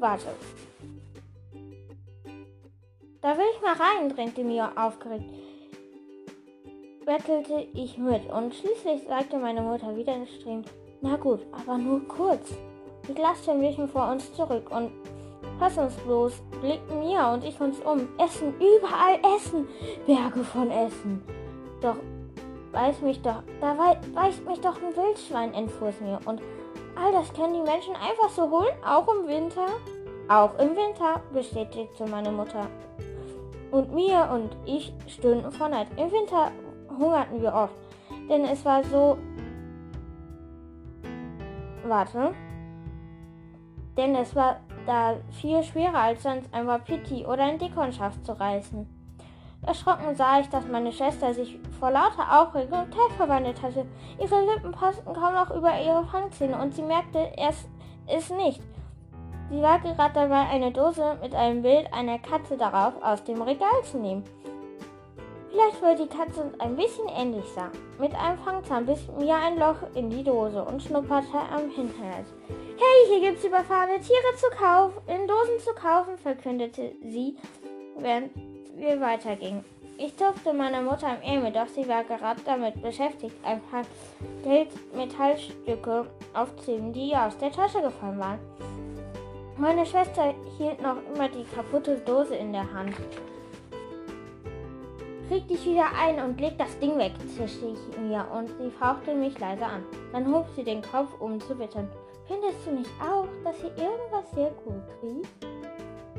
warte. 0.00 0.26
Da 3.24 3.38
will 3.38 3.46
ich 3.54 3.62
mal 3.62 3.72
rein, 3.72 4.10
drängte 4.10 4.44
mir 4.44 4.70
aufgeregt. 4.76 5.24
Bettelte 7.06 7.66
ich 7.72 7.96
mit 7.96 8.30
und 8.30 8.54
schließlich 8.54 9.08
sagte 9.08 9.38
meine 9.38 9.62
Mutter 9.62 9.96
wieder 9.96 10.14
in 10.14 10.26
Streben, 10.26 10.62
na 11.00 11.16
gut, 11.16 11.40
aber 11.50 11.78
nur 11.78 12.06
kurz. 12.06 12.52
Die 13.08 13.14
Glastüren 13.14 13.62
wichen 13.62 13.88
vor 13.88 14.10
uns 14.10 14.30
zurück 14.34 14.70
und 14.70 14.90
fassungslos 15.58 16.34
blickten 16.60 16.98
Mia 16.98 17.32
und 17.32 17.44
ich 17.44 17.58
uns 17.58 17.80
um. 17.80 18.06
Essen, 18.18 18.52
überall 18.56 19.18
Essen, 19.34 19.68
Berge 20.04 20.44
von 20.44 20.70
Essen. 20.70 21.22
Doch 21.80 21.96
weiß 22.72 23.00
mich 23.00 23.22
doch, 23.22 23.42
da 23.58 23.74
weist 24.12 24.46
mich 24.46 24.60
doch 24.60 24.76
ein 24.82 24.94
Wildschwein, 24.94 25.54
entfuhr 25.54 25.88
es 25.88 26.00
mir. 26.02 26.20
Und 26.26 26.42
all 26.94 27.10
das 27.12 27.32
können 27.32 27.54
die 27.54 27.70
Menschen 27.70 27.94
einfach 27.94 28.28
so 28.28 28.50
holen, 28.50 28.74
auch 28.86 29.08
im 29.08 29.26
Winter? 29.26 29.68
Auch 30.28 30.58
im 30.58 30.76
Winter, 30.76 31.22
bestätigte 31.32 32.04
meine 32.06 32.30
Mutter. 32.30 32.68
Und 33.74 33.92
Mia 33.92 34.32
und 34.32 34.56
ich 34.64 34.92
stöhnten 35.08 35.50
vor 35.50 35.68
Neid. 35.68 35.88
Im 35.96 36.10
Winter 36.12 36.52
hungerten 36.96 37.42
wir 37.42 37.52
oft, 37.52 37.74
denn 38.30 38.44
es 38.44 38.64
war 38.64 38.84
so. 38.84 39.18
Warte 41.86 42.32
denn 43.96 44.14
es 44.14 44.34
war 44.34 44.60
da 44.86 45.16
viel 45.30 45.62
schwerer 45.62 45.98
als 45.98 46.22
sonst 46.22 46.52
ein 46.52 46.66
Wapiti 46.66 47.24
oder 47.24 47.44
ein 47.44 47.58
Dickhornschaft 47.58 48.24
zu 48.24 48.38
reißen. 48.38 48.86
Erschrocken 49.62 50.14
sah 50.14 50.40
ich, 50.40 50.48
dass 50.48 50.66
meine 50.66 50.92
Schwester 50.92 51.32
sich 51.32 51.58
vor 51.78 51.90
lauter 51.90 52.40
Aufregung 52.40 52.90
Tee 52.90 53.14
verwandelt 53.16 53.62
hatte. 53.62 53.86
Ihre 54.20 54.44
Lippen 54.44 54.72
passten 54.72 55.12
kaum 55.14 55.34
noch 55.34 55.50
über 55.50 55.80
ihre 55.80 56.04
Fangzähne 56.04 56.60
und 56.60 56.74
sie 56.74 56.82
merkte 56.82 57.32
es, 57.38 57.66
es 58.06 58.30
nicht. 58.30 58.60
Sie 59.50 59.60
war 59.60 59.78
gerade 59.78 60.14
dabei, 60.14 60.48
eine 60.48 60.72
Dose 60.72 61.18
mit 61.22 61.34
einem 61.34 61.62
Bild 61.62 61.92
einer 61.92 62.18
Katze 62.18 62.56
darauf 62.56 62.94
aus 63.02 63.22
dem 63.24 63.42
Regal 63.42 63.82
zu 63.84 63.98
nehmen. 63.98 64.24
Vielleicht 65.50 65.82
weil 65.82 65.96
die 65.96 66.08
Katze 66.08 66.52
ein 66.58 66.74
bisschen 66.74 67.08
ähnlich 67.16 67.44
sah. 67.54 67.70
Mit 68.00 68.12
einem 68.14 68.38
Fangzahn 68.38 68.86
biss 68.86 69.06
mir 69.18 69.36
ein 69.36 69.56
Loch 69.58 69.76
in 69.94 70.10
die 70.10 70.24
Dose 70.24 70.64
und 70.64 70.82
schnupperte 70.82 71.38
am 71.38 71.70
Hinterhalt. 71.70 72.26
Hey, 72.48 73.08
hier 73.08 73.30
gibt's 73.30 73.44
überfahrene 73.44 74.00
Tiere 74.00 74.36
zu 74.36 74.50
kaufen, 74.56 74.98
in 75.06 75.28
Dosen 75.28 75.60
zu 75.60 75.72
kaufen, 75.74 76.18
verkündete 76.18 76.92
sie, 77.04 77.36
während 77.98 78.32
wir 78.74 79.00
weitergingen. 79.00 79.64
Ich 79.96 80.16
zupfte 80.16 80.52
meine 80.52 80.82
Mutter 80.82 81.06
am 81.06 81.22
Ärmel, 81.22 81.52
doch 81.52 81.68
sie 81.68 81.86
war 81.86 82.02
gerade 82.02 82.40
damit 82.44 82.82
beschäftigt, 82.82 83.36
ein 83.44 83.60
paar 83.70 83.82
Metallstücke 84.92 86.06
aufzuheben, 86.34 86.92
die 86.92 87.10
ihr 87.10 87.22
aus 87.22 87.38
der 87.38 87.52
Tasche 87.52 87.80
gefallen 87.80 88.18
waren. 88.18 88.40
Meine 89.56 89.86
Schwester 89.86 90.34
hielt 90.58 90.82
noch 90.82 90.96
immer 91.14 91.28
die 91.28 91.44
kaputte 91.44 91.96
Dose 91.98 92.34
in 92.34 92.52
der 92.52 92.72
Hand. 92.72 92.96
Krieg 95.28 95.46
dich 95.46 95.64
wieder 95.64 95.86
ein 95.96 96.18
und 96.18 96.40
leg 96.40 96.58
das 96.58 96.76
Ding 96.80 96.98
weg, 96.98 97.12
zischte 97.36 97.66
ich 97.66 97.98
mir 97.98 98.26
und 98.36 98.48
sie 98.48 98.70
fauchte 98.70 99.14
mich 99.14 99.38
leise 99.38 99.64
an. 99.64 99.84
Dann 100.12 100.32
hob 100.34 100.46
sie 100.56 100.64
den 100.64 100.82
Kopf, 100.82 101.08
um 101.20 101.40
zu 101.40 101.56
wittern. 101.56 101.88
Findest 102.26 102.66
du 102.66 102.72
nicht 102.72 102.90
auch, 103.00 103.28
dass 103.44 103.56
hier 103.60 103.70
irgendwas 103.78 104.28
sehr 104.34 104.50
gut 104.64 104.82
riecht? 105.02 105.46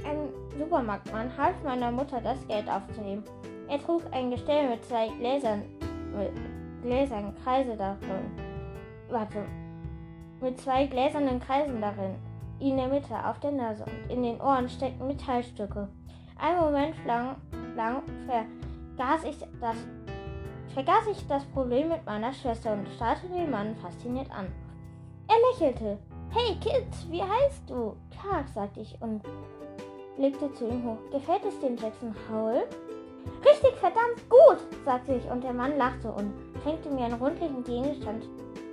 Ein 0.05 0.29
Supermarktmann 0.57 1.29
half 1.37 1.61
meiner 1.63 1.91
Mutter, 1.91 2.21
das 2.21 2.47
Geld 2.47 2.69
aufzunehmen. 2.69 3.25
Er 3.67 3.79
trug 3.79 4.03
ein 4.11 4.31
Gestell 4.31 4.69
mit 4.69 4.85
zwei 4.85 5.09
Gläsern, 5.09 5.63
mit 6.15 6.31
Gläsern 6.83 7.35
Kreise 7.43 7.75
darin. 7.75 8.31
Warte. 9.09 9.43
Mit 10.41 10.59
zwei 10.61 10.85
gläsernen 10.85 11.39
Kreisen 11.39 11.81
darin. 11.81 12.15
In 12.59 12.77
der 12.77 12.87
Mitte, 12.87 13.13
auf 13.25 13.39
der 13.39 13.51
Nase 13.51 13.83
und 13.83 14.11
in 14.11 14.23
den 14.23 14.39
Ohren 14.39 14.69
steckten 14.69 15.07
Metallstücke. 15.07 15.89
Ein 16.37 16.57
Moment 16.57 16.95
lang, 17.05 17.35
lang 17.75 18.01
vergaß 18.25 19.25
ich 19.25 19.37
das, 19.59 19.75
vergaß 20.73 21.07
ich 21.11 21.27
das 21.27 21.43
Problem 21.45 21.89
mit 21.89 22.05
meiner 22.05 22.33
Schwester 22.33 22.73
und 22.73 22.87
starrte 22.95 23.27
den 23.27 23.51
Mann 23.51 23.75
fasziniert 23.75 24.31
an. 24.31 24.47
Er 25.27 25.35
lächelte. 25.51 25.97
Hey 26.29 26.55
Kid, 26.61 26.87
wie 27.09 27.21
heißt 27.21 27.69
du? 27.69 27.95
Clark, 28.11 28.47
sagte 28.49 28.81
ich 28.81 28.95
und 29.01 29.21
blickte 30.17 30.51
zu 30.53 30.67
ihm 30.67 30.83
hoch. 30.85 30.97
Gefällt 31.11 31.45
es 31.45 31.59
den 31.59 31.77
Jackson 31.77 32.15
Howell? 32.29 32.63
Richtig 33.41 33.75
verdammt 33.79 34.29
gut, 34.29 34.59
sagte 34.85 35.15
ich 35.15 35.29
und 35.29 35.43
der 35.43 35.53
Mann 35.53 35.77
lachte 35.77 36.11
und 36.11 36.33
schenkte 36.63 36.89
mir 36.89 37.05
einen 37.05 37.21
rundlichen 37.21 37.63
Gegenstand, 37.63 38.27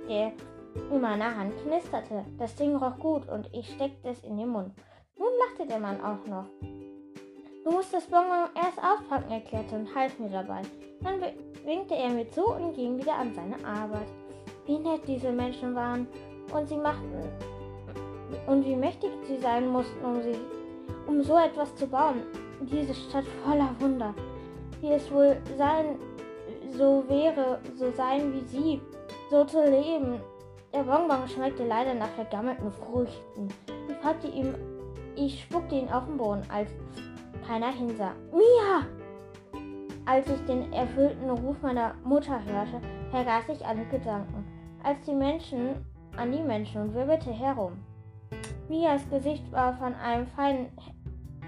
der 0.07 0.31
in 0.91 1.01
meiner 1.01 1.35
Hand 1.35 1.53
knisterte. 1.63 2.25
Das 2.37 2.55
Ding 2.55 2.75
roch 2.75 2.97
gut 2.99 3.27
und 3.29 3.49
ich 3.53 3.67
steckte 3.73 4.09
es 4.09 4.23
in 4.23 4.37
den 4.37 4.49
Mund. 4.49 4.71
Nun 5.17 5.29
lachte 5.47 5.67
der 5.67 5.79
Mann 5.79 6.01
auch 6.01 6.25
noch. 6.27 6.45
Du 7.63 7.71
musst 7.71 7.93
das 7.93 8.05
Bonbon 8.05 8.49
erst 8.55 8.77
auspacken, 8.77 9.31
erklärte 9.31 9.75
und 9.75 9.95
half 9.95 10.19
mir 10.19 10.29
dabei. 10.29 10.61
Dann 11.01 11.21
winkte 11.63 11.95
er 11.95 12.09
mir 12.09 12.29
zu 12.29 12.45
und 12.45 12.73
ging 12.75 12.97
wieder 12.97 13.15
an 13.15 13.33
seine 13.33 13.63
Arbeit. 13.65 14.07
Wie 14.65 14.79
nett 14.79 15.01
diese 15.07 15.31
Menschen 15.31 15.73
waren 15.75 16.07
und 16.53 16.67
sie 16.67 16.77
machten 16.77 17.23
und 18.47 18.65
wie 18.65 18.75
mächtig 18.75 19.11
sie 19.27 19.37
sein 19.37 19.67
mussten, 19.67 20.03
um, 20.03 20.21
sie, 20.21 20.37
um 21.07 21.21
so 21.23 21.37
etwas 21.37 21.75
zu 21.75 21.87
bauen. 21.87 22.23
Diese 22.61 22.93
Stadt 22.93 23.25
voller 23.45 23.69
Wunder. 23.79 24.13
Wie 24.81 24.91
es 24.91 25.11
wohl 25.11 25.37
sein, 25.57 25.97
so 26.77 27.03
wäre, 27.07 27.59
so 27.75 27.91
sein 27.91 28.33
wie 28.33 28.45
sie, 28.47 28.81
so 29.29 29.45
zu 29.45 29.63
leben. 29.63 30.19
Der 30.73 30.81
Bonbon 30.81 31.27
schmeckte 31.27 31.67
leider 31.67 31.93
nach 31.93 32.09
vergammelten 32.09 32.71
Früchten. 32.71 33.47
Ich 33.87 33.95
fragte 33.97 34.27
ihm, 34.27 34.55
ich 35.15 35.43
spuckte 35.43 35.75
ihn 35.75 35.87
auf 35.89 36.05
den 36.05 36.17
Boden, 36.17 36.41
als 36.49 36.71
keiner 37.47 37.71
hinsah. 37.71 38.13
Mia! 38.31 38.87
Als 40.05 40.27
ich 40.27 40.43
den 40.45 40.73
erfüllten 40.73 41.29
Ruf 41.29 41.61
meiner 41.61 41.93
Mutter 42.03 42.43
hörte, 42.43 42.81
vergaß 43.11 43.49
ich 43.49 43.63
alle 43.63 43.85
Gedanken. 43.85 44.43
Als 44.83 44.99
die 45.05 45.13
Menschen 45.13 45.85
an 46.17 46.31
die 46.31 46.41
Menschen 46.41 46.81
und 46.81 46.93
wirbelte 46.95 47.31
herum. 47.31 47.73
Mias 48.67 49.07
Gesicht 49.09 49.51
war 49.51 49.73
von 49.73 49.93
einem 49.93 50.25
feinen, 50.25 50.71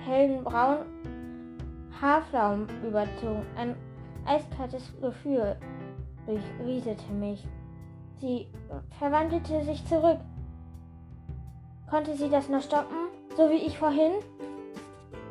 hellen 0.05 0.43
Braun 0.43 0.85
Haarflaum 1.99 2.67
überzogen. 2.85 3.45
Ein 3.57 3.75
eiskaltes 4.25 4.93
Gefühl 5.01 5.55
durchriesete 6.27 7.11
mich. 7.13 7.43
Sie 8.21 8.47
verwandelte 8.97 9.63
sich 9.63 9.85
zurück. 9.87 10.19
Konnte 11.89 12.15
sie 12.15 12.29
das 12.29 12.49
noch 12.49 12.61
stoppen, 12.61 12.95
so 13.37 13.49
wie 13.49 13.65
ich 13.65 13.77
vorhin? 13.77 14.13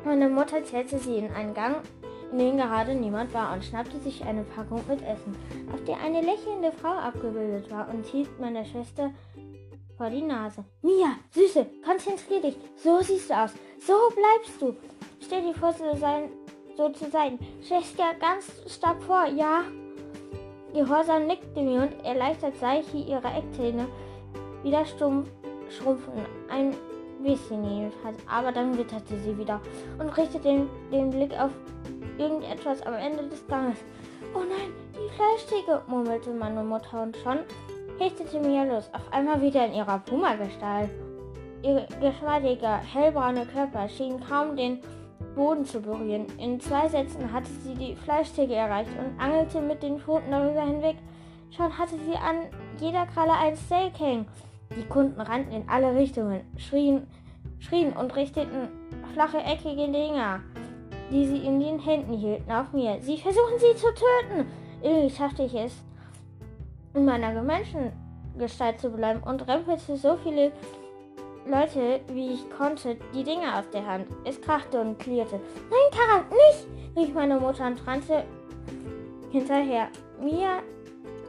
Meine 0.05 0.29
Mutter 0.29 0.63
zählte 0.63 0.99
sie 0.99 1.17
in 1.17 1.31
einen 1.33 1.53
Gang, 1.53 1.77
in 2.31 2.37
dem 2.37 2.57
gerade 2.57 2.93
niemand 2.93 3.33
war, 3.33 3.53
und 3.53 3.65
schnappte 3.65 3.99
sich 3.99 4.23
eine 4.23 4.43
Packung 4.43 4.81
mit 4.87 5.01
Essen, 5.01 5.35
auf 5.73 5.83
der 5.83 5.99
eine 5.99 6.21
lächelnde 6.21 6.71
Frau 6.71 6.93
abgebildet 6.93 7.71
war, 7.71 7.89
und 7.89 8.05
hielt 8.05 8.39
meiner 8.39 8.63
Schwester 8.63 9.11
vor 9.97 10.09
die 10.09 10.21
Nase. 10.21 10.63
Mia, 10.81 11.15
Süße, 11.31 11.65
konzentrier 11.83 12.41
dich. 12.41 12.57
So 12.75 13.01
siehst 13.01 13.29
du 13.29 13.33
aus. 13.33 13.51
So 13.79 13.93
bleibst 14.13 14.61
du. 14.61 14.75
Stell 15.21 15.41
dir 15.41 15.53
vor, 15.53 15.73
so, 15.73 15.95
sein, 15.95 16.29
so 16.77 16.89
zu 16.89 17.09
sein. 17.09 17.39
Schwester 17.61 18.13
ganz 18.19 18.51
stark 18.67 19.01
vor, 19.03 19.25
ja? 19.25 19.63
Gehorsam 20.75 21.25
nickte 21.25 21.61
mir 21.61 21.83
und 21.83 22.03
erleichtert 22.03 22.57
sah 22.57 22.77
ich, 22.77 22.93
wie 22.93 23.03
ihre 23.03 23.29
Eckzähne 23.29 23.87
wieder 24.61 24.85
stumpf 24.85 25.29
schrumpfen. 25.69 26.11
Ein 26.49 26.75
bisschen 27.23 27.63
jedenfalls. 27.63 28.17
Aber 28.29 28.51
dann 28.51 28.77
witterte 28.77 29.17
sie 29.17 29.37
wieder 29.37 29.61
und 29.97 30.09
richtete 30.17 30.43
den, 30.43 30.69
den 30.91 31.11
Blick 31.11 31.31
auf 31.39 31.51
irgendetwas 32.17 32.81
am 32.81 32.93
Ende 32.93 33.23
des 33.23 33.47
Ganges. 33.47 33.77
Oh 34.33 34.39
nein, 34.39 34.73
die 34.91 35.13
Fleischtheke, 35.15 35.81
murmelte 35.87 36.31
meine 36.31 36.61
Mutter 36.61 37.03
und 37.03 37.15
schon 37.17 37.39
hechtete 37.97 38.41
Mia 38.41 38.65
los, 38.65 38.89
auf 38.91 39.13
einmal 39.13 39.41
wieder 39.41 39.65
in 39.65 39.75
ihrer 39.75 39.99
Puma-Gestalt. 39.99 40.89
Ihr 41.61 41.87
geschmeidiger, 42.01 42.77
hellbrauner 42.77 43.45
Körper 43.45 43.87
schien 43.87 44.19
kaum 44.19 44.57
den 44.57 44.79
Boden 45.35 45.65
zu 45.65 45.81
berühren. 45.81 46.27
In 46.37 46.59
zwei 46.59 46.87
Sätzen 46.87 47.31
hatte 47.31 47.49
sie 47.63 47.75
die 47.75 47.95
Fleischtheke 47.95 48.55
erreicht 48.55 48.91
und 48.97 49.19
angelte 49.19 49.61
mit 49.61 49.83
den 49.83 49.99
Pfoten 49.99 50.31
darüber 50.31 50.61
hinweg. 50.61 50.97
Schon 51.55 51.77
hatte 51.77 51.95
sie 51.97 52.15
an 52.15 52.47
jeder 52.79 53.05
Kralle 53.05 53.33
ein 53.33 53.55
Steak 53.55 53.99
hängen. 53.99 54.27
Die 54.75 54.85
Kunden 54.85 55.19
rannten 55.21 55.53
in 55.53 55.69
alle 55.69 55.95
Richtungen, 55.95 56.41
schrien, 56.57 57.07
schrien 57.59 57.93
und 57.93 58.15
richteten 58.15 58.69
flache, 59.13 59.37
eckige 59.37 59.91
Dinger, 59.91 60.41
die 61.11 61.25
sie 61.25 61.45
in 61.45 61.59
den 61.59 61.79
Händen 61.79 62.13
hielten, 62.13 62.51
auf 62.51 62.73
mir. 62.73 62.97
Sie 63.01 63.17
versuchen 63.17 63.57
sie 63.59 63.75
zu 63.75 63.87
töten! 63.93 64.47
Irgendwie 64.81 65.09
schaffte 65.09 65.43
ich 65.43 65.55
es, 65.55 65.83
in 66.93 67.05
meiner 67.05 67.41
Menschengestalt 67.41 68.79
zu 68.79 68.89
bleiben 68.89 69.23
und 69.23 69.47
rempelte 69.47 69.95
so 69.95 70.17
viele 70.17 70.51
Leute, 71.47 72.01
wie 72.07 72.33
ich 72.33 72.49
konnte, 72.49 72.97
die 73.13 73.23
Dinger 73.23 73.59
aus 73.59 73.69
der 73.69 73.85
Hand. 73.85 74.07
Es 74.23 74.41
krachte 74.41 74.81
und 74.81 74.97
klirrte. 74.97 75.39
Nein, 75.69 75.91
Karan, 75.91 76.25
nicht! 76.29 76.97
rief 76.97 77.13
meine 77.13 77.39
Mutter 77.39 77.67
und 77.67 77.85
rannte 77.85 78.23
hinterher. 79.31 79.89
Mia, 80.19 80.63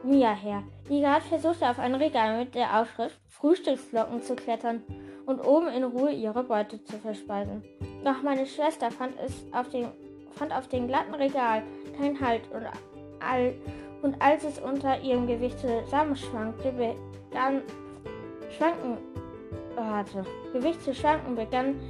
Mia 0.03 0.33
her, 0.33 0.63
die 0.89 1.01
gerade 1.01 1.25
versuchte, 1.25 1.69
auf 1.69 1.79
ein 1.79 1.95
Regal 1.95 2.39
mit 2.39 2.55
der 2.55 2.81
Aufschrift 2.81 3.21
Frühstücksflocken 3.29 4.23
zu 4.23 4.35
klettern 4.37 4.83
und 5.27 5.41
oben 5.41 5.69
in 5.69 5.85
Ruhe 5.85 6.13
ihre 6.13 6.45
Beute 6.45 6.83
zu 6.85 6.97
verspeisen. 6.99 7.63
Doch 8.03 8.23
meine 8.23 8.47
Schwester 8.47 8.91
fand 8.91 9.15
es 9.21 9.45
auf 9.53 9.69
dem, 9.69 9.89
fand 10.33 10.55
auf 10.55 10.69
dem 10.69 10.87
glatten 10.87 11.15
Regal 11.15 11.63
keinen 11.99 12.19
Halt 12.19 12.43
und, 12.53 12.65
all, 13.21 13.55
und 14.01 14.23
als 14.23 14.45
es 14.45 14.59
unter 14.61 14.99
ihrem 15.03 15.27
Gewicht 15.27 15.59
zusammenschwankte, 15.59 16.73
begann 16.73 17.63
schwanken 18.57 18.97
hatte. 19.85 20.25
Gewicht 20.53 20.83
zu 20.83 20.95
schwanken 20.95 21.35
begann, 21.35 21.81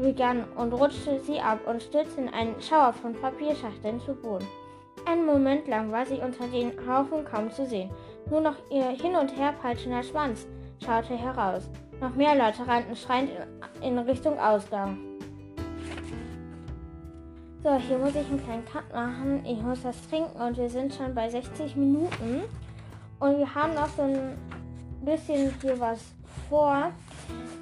begann 0.00 0.44
und 0.56 0.72
rutschte 0.72 1.20
sie 1.20 1.40
ab 1.40 1.58
und 1.66 1.82
stürzte 1.82 2.20
in 2.20 2.28
einen 2.28 2.60
Schauer 2.60 2.92
von 2.92 3.14
Papierschachteln 3.14 4.00
zu 4.00 4.14
Boden. 4.14 4.46
Einen 5.06 5.26
Moment 5.26 5.66
lang 5.66 5.90
war 5.90 6.06
sie 6.06 6.18
unter 6.18 6.46
den 6.46 6.72
Haufen 6.86 7.24
kaum 7.24 7.50
zu 7.50 7.66
sehen. 7.66 7.90
Nur 8.30 8.40
noch 8.40 8.56
ihr 8.70 8.90
hin 8.90 9.16
und 9.16 9.36
her 9.36 9.54
peitschender 9.60 10.02
Schwanz 10.02 10.46
schaute 10.84 11.16
heraus. 11.16 11.68
Noch 12.00 12.14
mehr 12.14 12.34
Leute 12.34 12.66
rannten 12.66 12.96
schreiend 12.96 13.30
in 13.82 13.98
Richtung 13.98 14.38
Ausgang. 14.38 14.98
So, 17.62 17.74
hier 17.74 17.98
muss 17.98 18.14
ich 18.14 18.26
einen 18.26 18.42
kleinen 18.42 18.64
Cut 18.64 18.90
machen. 18.92 19.44
Ich 19.44 19.60
muss 19.60 19.82
das 19.82 20.08
trinken 20.08 20.40
und 20.40 20.56
wir 20.56 20.70
sind 20.70 20.94
schon 20.94 21.14
bei 21.14 21.28
60 21.28 21.76
Minuten. 21.76 22.42
Und 23.18 23.38
wir 23.38 23.54
haben 23.54 23.74
noch 23.74 23.88
so 23.88 24.02
ein 24.02 24.38
bisschen 25.02 25.52
hier 25.60 25.78
was 25.78 26.00
vor. 26.50 26.92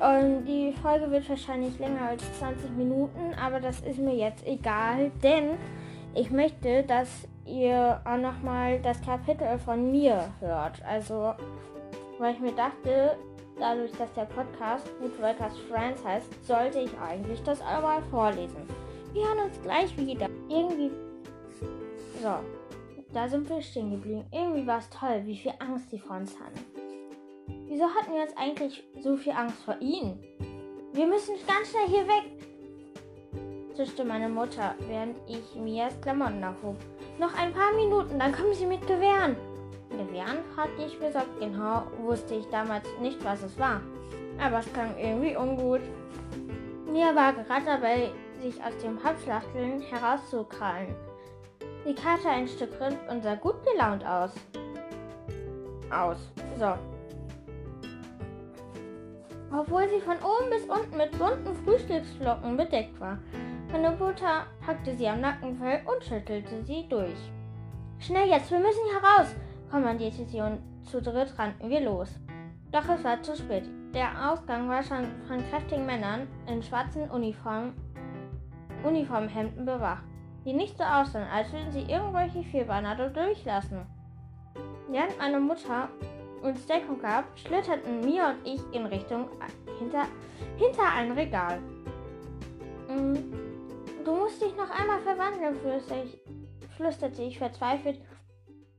Und 0.01 0.45
die 0.47 0.73
Folge 0.83 1.11
wird 1.11 1.29
wahrscheinlich 1.29 1.79
länger 1.79 2.09
als 2.09 2.23
20 2.39 2.71
Minuten, 2.71 3.35
aber 3.41 3.61
das 3.61 3.81
ist 3.81 3.99
mir 3.99 4.15
jetzt 4.15 4.47
egal, 4.47 5.11
denn 5.23 5.59
ich 6.15 6.31
möchte, 6.31 6.83
dass 6.85 7.09
ihr 7.47 8.01
auch 8.05 8.17
nochmal 8.17 8.81
das 8.81 9.01
Kapitel 9.03 9.59
von 9.59 9.91
mir 9.91 10.33
hört. 10.41 10.83
Also, 10.85 11.35
weil 12.19 12.35
ich 12.35 12.41
mir 12.41 12.53
dachte, 12.53 13.17
dadurch, 13.59 13.93
dass 13.93 14.13
der 14.15 14.25
Podcast 14.25 14.89
Woodworkers 15.01 15.57
Friends 15.71 16.05
heißt, 16.05 16.47
sollte 16.47 16.81
ich 16.81 16.91
eigentlich 16.99 17.43
das 17.43 17.61
einmal 17.61 18.03
vorlesen. 18.11 18.63
Wir 19.13 19.27
hören 19.27 19.47
uns 19.47 19.61
gleich 19.63 19.97
wieder. 19.97 20.29
Irgendwie. 20.49 20.91
So. 22.23 22.35
Da 23.13 23.27
sind 23.27 23.49
wir 23.49 23.63
stehen 23.63 23.91
geblieben. 23.91 24.25
Irgendwie 24.31 24.67
war 24.67 24.79
es 24.79 24.91
toll, 24.91 25.23
wie 25.25 25.37
viel 25.37 25.53
Angst 25.59 25.91
die 25.91 25.99
vor 25.99 26.17
uns 26.17 26.39
hatten. 26.39 26.88
Wieso 27.67 27.85
hatten 27.85 28.13
wir 28.13 28.21
jetzt 28.21 28.39
eigentlich 28.39 28.85
so 29.01 29.17
viel 29.17 29.33
Angst 29.33 29.63
vor 29.65 29.77
ihnen? 29.81 30.23
Wir 30.93 31.07
müssen 31.07 31.35
ganz 31.47 31.71
schnell 31.71 31.87
hier 31.87 32.09
weg, 32.09 32.25
zischte 33.79 34.05
meine 34.05 34.29
Mutter, 34.29 34.75
während 34.89 35.17
ich 35.29 35.55
Mias 35.55 36.01
Klamotten 36.01 36.43
aufhob. 36.43 36.77
Noch 37.19 37.33
ein 37.39 37.53
paar 37.53 37.73
Minuten, 37.75 38.19
dann 38.19 38.33
kommen 38.33 38.53
sie 38.53 38.67
mit 38.67 38.81
Gewehren. 38.89 39.37
Gewehren? 39.91 40.39
fragte 40.55 40.83
ich 40.85 40.99
besorgt. 40.99 41.39
Genau 41.39 41.85
wusste 42.03 42.35
ich 42.35 42.47
damals 42.47 42.89
nicht, 43.01 43.25
was 43.25 43.43
es 43.43 43.57
war. 43.59 43.81
Aber 44.43 44.59
es 44.59 44.73
klang 44.73 44.97
irgendwie 44.99 45.37
ungut. 45.37 45.81
Mia 46.91 47.15
war 47.15 47.33
gerade 47.33 47.65
dabei, 47.65 48.11
sich 48.41 48.63
aus 48.63 48.77
dem 48.83 48.97
Pappschlachteln 48.97 49.81
herauszukrallen. 49.83 50.95
Sie 51.85 51.95
kaute 51.95 52.29
ein 52.29 52.49
Stück 52.49 52.81
Rind 52.81 52.99
und 53.09 53.23
sah 53.23 53.37
gut 53.37 53.65
gelaunt 53.65 54.05
aus. 54.05 54.33
Aus. 55.91 56.19
So, 56.59 56.75
obwohl 59.53 59.89
sie 59.89 60.01
von 60.01 60.17
oben 60.17 60.51
bis 60.51 60.65
unten 60.65 60.97
mit 60.97 61.19
bunten 61.19 61.55
Frühstücksflocken 61.65 62.57
bedeckt 62.57 62.99
war. 63.01 63.19
Meine 63.73 63.91
Mutter 63.91 64.47
packte 64.65 64.95
sie 64.97 65.09
am 65.09 65.21
Nackenfell 65.21 65.83
und 65.87 66.05
schüttelte 66.05 66.63
sie 66.65 66.87
durch. 66.89 67.19
Schnell 67.99 68.29
jetzt, 68.29 68.51
wir 68.51 68.59
müssen 68.59 68.85
hier 68.91 69.03
raus, 69.03 69.35
kommandierte 69.71 70.25
sie 70.25 70.41
und 70.41 70.61
zu 70.85 71.03
dritt 71.03 71.39
rannten 71.39 71.69
wir 71.69 71.81
los. 71.81 72.09
Doch 72.71 72.89
es 72.89 73.03
war 73.05 73.23
zu 73.23 73.37
spät. 73.37 73.65
Der 73.95 74.31
Ausgang 74.31 74.69
war 74.69 74.83
schon 74.83 75.07
von 75.27 75.39
kräftigen 75.51 75.87
Männern 75.87 76.29
in 76.47 76.63
schwarzen 76.63 77.11
Uniformen, 77.11 77.73
Uniformhemden 78.85 79.65
bewacht, 79.65 80.05
die 80.45 80.53
nicht 80.53 80.77
so 80.77 80.85
aussahen, 80.85 81.27
als 81.33 81.53
würden 81.53 81.73
sie 81.73 81.91
irgendwelche 81.91 82.43
Vierbeiner 82.43 82.95
durchlassen. 82.95 83.87
Während 84.91 85.19
meine 85.19 85.41
Mutter 85.41 85.89
uns 86.43 86.67
Deckung 86.67 87.01
gab, 87.01 87.25
schlitterten 87.39 88.01
Mia 88.01 88.31
und 88.31 88.47
ich 88.47 88.61
in 88.73 88.87
Richtung 88.87 89.29
hinter, 89.79 90.07
hinter 90.57 90.93
ein 90.95 91.13
Regal. 91.13 91.61
Mm, 92.89 93.15
du 94.05 94.15
musst 94.15 94.43
dich 94.43 94.55
noch 94.57 94.71
einmal 94.71 95.01
verwandeln, 95.01 95.57
flüsterte 96.77 97.23
ich 97.23 97.39
verzweifelt 97.39 98.01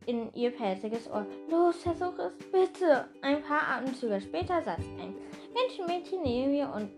in 0.06 0.34
ihr 0.34 0.52
pelziges 0.52 1.10
Ohr. 1.10 1.26
Los, 1.50 1.84
versuch 1.84 2.18
es, 2.18 2.34
bitte. 2.52 3.08
Ein 3.22 3.44
paar 3.44 3.78
Atemzüge 3.78 4.20
später 4.22 4.62
saß 4.62 4.80
ein 5.00 5.16
Menschenmädchen 5.54 6.22
neben 6.24 6.52
mir 6.52 6.72
und 6.74 6.90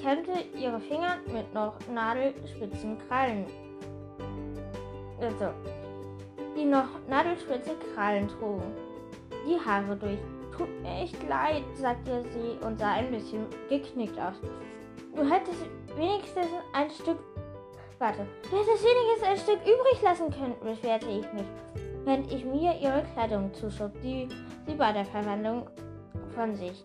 kämmte 0.00 0.32
ihre 0.58 0.80
Finger 0.80 1.18
mit 1.32 1.52
noch 1.54 1.76
nadelspitzen 1.92 2.98
Krallen. 3.06 3.46
Also, 5.20 5.52
die 6.56 6.64
noch 6.64 6.88
nadelspitze 7.08 7.76
Krallen 7.94 8.28
trugen 8.28 8.87
die 9.48 9.58
Haare 9.58 9.96
durch. 9.96 10.18
Tut 10.56 10.68
mir 10.82 11.02
echt 11.02 11.28
leid, 11.28 11.62
sagte 11.74 12.24
sie 12.32 12.64
und 12.64 12.78
sah 12.78 12.94
ein 12.94 13.10
bisschen 13.10 13.46
geknickt 13.68 14.18
aus. 14.18 14.34
Du 15.14 15.22
hättest 15.22 15.64
wenigstens 15.96 16.46
ein 16.72 16.90
Stück. 16.90 17.18
Warte, 17.98 18.26
du 18.42 18.56
hättest 18.56 18.84
wenigstens 18.84 19.28
ein 19.28 19.36
Stück 19.36 19.60
übrig 19.62 20.02
lassen 20.02 20.30
können, 20.30 20.54
beschwerte 20.62 21.06
ich 21.06 21.32
mich, 21.32 21.46
während 22.04 22.32
ich 22.32 22.44
mir 22.44 22.78
ihre 22.80 23.02
Kleidung 23.14 23.52
zuschob, 23.54 23.92
die 24.02 24.28
sie 24.66 24.74
bei 24.74 24.92
der 24.92 25.04
Verwandlung 25.04 25.66
von 26.34 26.54
sich 26.54 26.84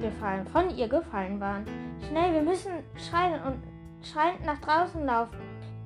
gefallen, 0.00 0.46
von 0.46 0.70
ihr 0.76 0.88
gefallen 0.88 1.40
waren. 1.40 1.64
Schnell, 2.08 2.32
wir 2.32 2.42
müssen 2.42 2.72
schreien 2.96 3.40
und 3.42 3.62
schreiend 4.02 4.44
nach 4.44 4.60
draußen 4.60 5.04
laufen. 5.04 5.36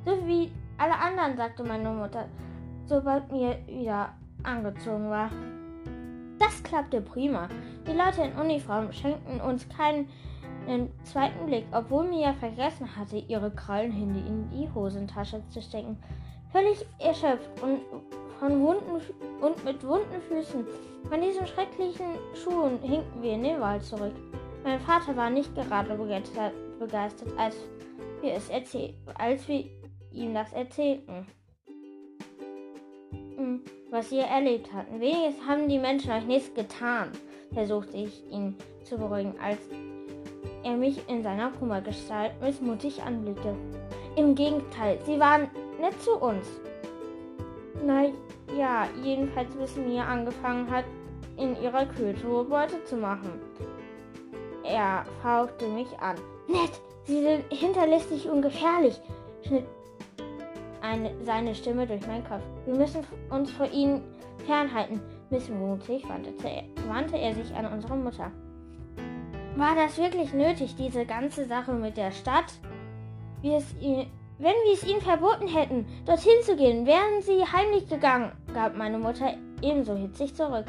So 0.05 0.27
wie 0.27 0.53
alle 0.79 0.99
anderen, 0.99 1.37
sagte 1.37 1.65
meine 1.65 1.91
Mutter, 1.91 2.29
sobald 2.87 3.31
mir 3.33 3.59
wieder 3.67 4.15
angezogen 4.49 5.11
war. 5.11 5.31
Das 6.39 6.63
klappte 6.63 7.01
prima. 7.01 7.49
Die 7.87 7.93
Leute 7.93 8.23
in 8.23 8.33
Uniform 8.41 8.93
schenkten 8.93 9.41
uns 9.41 9.69
keinen 9.69 10.09
zweiten 11.05 11.47
Blick, 11.47 11.65
obwohl 11.73 12.09
Mia 12.09 12.33
vergessen 12.35 12.97
hatte, 12.97 13.17
ihre 13.17 13.51
Krallenhände 13.51 14.21
in 14.21 14.51
die 14.51 14.69
Hosentasche 14.75 15.43
zu 15.49 15.63
stecken. 15.63 15.97
Völlig 16.53 16.85
erschöpft 16.99 17.51
und 17.63 17.81
von 18.39 18.61
wunden 18.61 19.01
und 19.41 19.65
mit 19.65 19.85
wunden 19.85 20.21
Füßen 20.29 20.65
von 21.09 21.21
diesen 21.21 21.47
schrecklichen 21.47 22.07
Schuhen 22.35 22.79
hinkten 22.83 23.23
wir 23.23 23.33
in 23.33 23.43
den 23.43 23.61
Wald 23.61 23.83
zurück. 23.83 24.15
Mein 24.65 24.81
Vater 24.81 25.17
war 25.17 25.31
nicht 25.31 25.55
gerade 25.55 25.95
begeistert, 25.95 26.53
als 27.37 27.57
wir, 28.21 28.35
es 28.35 28.51
als 29.15 29.49
wir 29.49 29.65
ihm 30.13 30.35
das 30.35 30.53
erzählten 30.53 31.27
was 33.91 34.13
ihr 34.13 34.25
erlebt 34.25 34.73
hatten. 34.73 35.01
Wenigstens 35.01 35.47
haben 35.47 35.69
die 35.69 35.79
Menschen 35.79 36.11
euch 36.11 36.25
nichts 36.25 36.53
getan, 36.55 37.13
versuchte 37.53 37.97
ich 37.97 38.23
ihn 38.31 38.57
zu 38.85 38.99
beruhigen, 38.99 39.35
als 39.43 39.59
er 40.65 40.77
mich 40.77 41.09
in 41.09 41.23
seiner 41.23 41.51
Kummergestalt 41.53 42.33
missmutig 42.43 43.03
anblickte. 43.03 43.55
Im 44.17 44.35
Gegenteil, 44.35 44.99
sie 45.05 45.19
waren 45.19 45.49
nett 45.81 46.01
zu 46.03 46.17
uns. 46.17 46.47
Na 47.85 48.07
ja, 48.57 48.89
jedenfalls 49.03 49.55
bis 49.55 49.77
Mia 49.77 50.05
angefangen 50.05 50.71
hat, 50.71 50.85
in 51.37 51.55
ihrer 51.63 51.87
Kühltruhe 51.87 52.45
Beute 52.45 52.83
zu 52.85 52.97
machen. 52.97 53.31
Er 54.65 55.07
fauchte 55.23 55.69
mich 55.69 55.89
an. 56.01 56.17
Nett, 56.49 56.73
Sie 57.09 57.23
sind 57.23 57.45
hinterlistig 57.51 58.29
und 58.29 58.43
gefährlich, 58.43 59.01
schnitt 59.47 59.65
eine, 60.83 61.11
seine 61.25 61.55
Stimme 61.55 61.87
durch 61.87 62.07
meinen 62.07 62.25
Kopf. 62.25 62.43
Wir 62.67 62.75
müssen 62.75 63.05
uns 63.31 63.51
vor 63.51 63.71
ihnen 63.71 64.03
fernhalten. 64.47 65.01
Missmutig 65.31 66.09
wandte 66.09 66.33
wandte 66.89 67.19
er 67.19 67.35
sich 67.35 67.55
an 67.55 67.67
unsere 67.67 67.97
Mutter. 67.97 68.31
War 69.57 69.75
das 69.75 69.99
wirklich 69.99 70.33
nötig, 70.33 70.77
diese 70.77 71.05
ganze 71.05 71.45
Sache 71.47 71.73
mit 71.73 71.97
der 71.97 72.13
Stadt? 72.13 72.53
Wir 73.43 73.57
es 73.57 73.75
ihn, 73.81 74.07
wenn 74.39 74.55
wir 74.65 74.73
es 74.73 74.87
ihnen 74.87 75.01
verboten 75.01 75.49
hätten, 75.49 75.87
dorthin 76.07 76.43
zu 76.43 76.57
gehen, 76.57 76.87
wären 76.87 77.21
sie 77.23 77.45
heimlich 77.45 77.89
gegangen, 77.89 78.33
gab 78.55 78.77
meine 78.77 78.99
Mutter 78.99 79.35
ebenso 79.61 79.97
hitzig 79.97 80.35
zurück. 80.35 80.67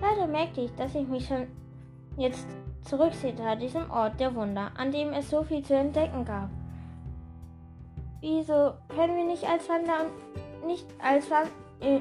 Leider 0.00 0.26
merkte 0.26 0.60
ich, 0.60 0.74
dass 0.74 0.94
ich 0.94 1.08
mich 1.08 1.26
schon 1.26 1.46
jetzt 2.16 2.46
zurücksehnte 2.82 3.42
an 3.42 3.58
diesem 3.58 3.90
Ort 3.90 4.20
der 4.20 4.34
Wunder, 4.34 4.72
an 4.76 4.92
dem 4.92 5.12
es 5.12 5.30
so 5.30 5.42
viel 5.42 5.62
zu 5.62 5.74
entdecken 5.74 6.24
gab. 6.24 6.50
Wieso 8.20 8.74
können 8.94 9.16
wir 9.16 9.24
nicht 9.24 9.44
als 9.44 9.68
Wander 9.68 10.06
nicht 10.68 10.86
als 11.02 11.30
Wander. 11.30 11.50
Äh, 11.80 12.00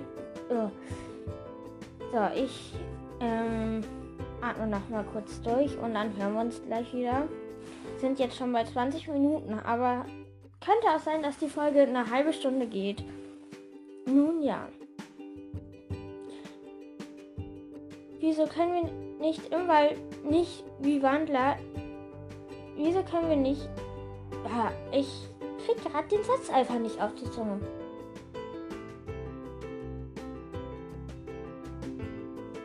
oh. 0.50 0.70
So, 2.12 2.20
ich 2.36 2.74
ähm, 3.20 3.84
atme 4.42 4.68
noch 4.68 4.88
mal 4.90 5.04
kurz 5.12 5.42
durch 5.42 5.78
und 5.78 5.94
dann 5.94 6.16
hören 6.18 6.34
wir 6.34 6.42
uns 6.42 6.62
gleich 6.64 6.94
wieder. 6.94 7.28
Sind 7.98 8.20
jetzt 8.20 8.38
schon 8.38 8.54
bei 8.54 8.64
20 8.64 9.08
Minuten, 9.08 9.60
aber 9.60 10.06
könnte 10.64 10.88
auch 10.96 11.00
sein, 11.00 11.24
dass 11.24 11.38
die 11.38 11.50
Folge 11.50 11.82
eine 11.82 12.10
halbe 12.10 12.34
Stunde 12.34 12.68
geht. 12.68 13.04
Nun 14.06 14.42
ja. 14.42 14.68
Wieso 18.20 18.46
können 18.46 18.74
wir 18.74 19.26
nicht 19.26 19.54
im 19.54 19.68
Wald 19.68 19.98
nicht 20.24 20.64
wie 20.80 21.02
Wandler? 21.02 21.58
Wieso 22.76 23.04
können 23.04 23.30
wir 23.30 23.38
nicht. 23.38 23.70
Ja, 24.46 24.72
ich 24.92 25.08
krieg 25.68 25.84
gerade 25.84 26.08
den 26.08 26.24
Satz 26.24 26.50
einfach 26.50 26.80
nicht 26.80 27.02
auf 27.02 27.14
die 27.16 27.30
Zunge. 27.30 27.60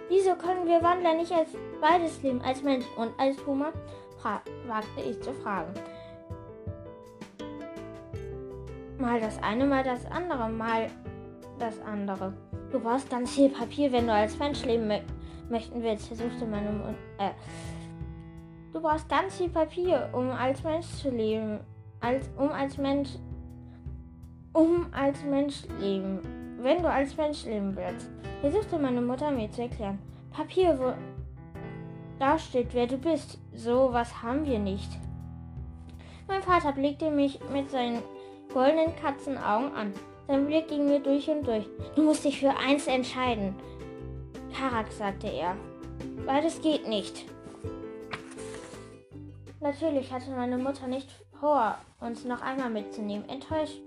Wieso 0.09 0.35
können 0.35 0.67
wir 0.67 0.83
Wandler 0.83 1.15
nicht 1.15 1.33
als 1.33 1.49
beides 1.81 2.23
leben, 2.23 2.41
als 2.43 2.63
Mensch 2.63 2.85
und 2.97 3.11
als 3.19 3.37
Puma? 3.37 3.73
wagte 4.69 5.01
ich 5.01 5.21
zu 5.21 5.33
fragen. 5.33 5.75
Mal 8.99 9.21
das 9.21 9.43
eine, 9.43 9.67
mal 9.67 9.83
das 9.83 10.07
andere, 10.07 10.49
mal 10.49 10.87
das 11.59 11.81
andere. 11.81 12.33
Du 12.71 12.79
brauchst 12.79 13.11
ganz 13.11 13.35
viel 13.35 13.49
Papier, 13.49 13.91
wenn 13.91 14.07
du 14.07 14.13
als 14.13 14.39
Mensch 14.39 14.65
leben 14.65 14.89
möchten 15.51 15.83
willst, 15.83 16.07
versuchte 16.07 16.47
meine 16.47 16.71
Mutter. 16.71 16.95
Äh, 17.19 17.31
du 18.73 18.81
brauchst 18.81 19.09
ganz 19.09 19.39
viel 19.39 19.49
Papier, 19.49 20.09
um 20.13 20.31
als 20.31 20.63
Mensch 20.63 20.87
zu 20.87 21.11
leben. 21.11 21.59
Als, 22.03 22.29
um 22.37 22.51
als 22.51 22.77
Mensch. 22.77 23.11
Um 24.53 24.87
als 24.93 25.25
Mensch 25.25 25.63
leben. 25.81 26.21
Wenn 26.61 26.83
du 26.83 26.91
als 26.91 27.17
Mensch 27.17 27.45
leben 27.45 27.75
willst. 27.75 28.11
Versuchte 28.41 28.79
meine 28.79 29.01
Mutter 29.01 29.31
mir 29.31 29.51
zu 29.51 29.63
erklären. 29.63 29.99
Papier, 30.33 30.79
wo 30.79 30.93
da 32.19 32.39
steht, 32.39 32.75
wer 32.75 32.87
du 32.87 32.99
bist. 32.99 33.39
So 33.55 33.93
was 33.93 34.23
haben 34.23 34.45
wir 34.45 34.59
nicht. 34.59 34.91
Mein 36.29 36.43
Vater 36.43 36.73
blickte 36.73 37.11
mich 37.11 37.39
mit 37.53 37.71
seinen 37.71 38.03
goldenen 38.53 38.95
Katzenaugen 38.97 39.75
an. 39.75 39.93
Sein 40.29 40.47
Blick 40.47 40.69
ging 40.69 40.87
mir 40.87 41.01
durch 41.01 41.29
und 41.29 41.47
durch. 41.47 41.67
Du 41.95 42.03
musst 42.03 42.25
dich 42.25 42.39
für 42.39 42.57
eins 42.57 42.87
entscheiden. 42.87 43.55
Karak, 44.57 44.91
sagte 44.93 45.29
er. 45.29 45.57
Beides 46.27 46.61
geht 46.61 46.89
nicht. 46.89 47.27
Natürlich 49.61 50.13
hatte 50.13 50.31
meine 50.31 50.59
Mutter 50.59 50.87
nicht 50.87 51.09
vor, 51.43 51.77
uns 52.01 52.25
noch 52.25 52.41
einmal 52.41 52.71
mitzunehmen. 52.71 53.29
Enttäuscht 53.29 53.83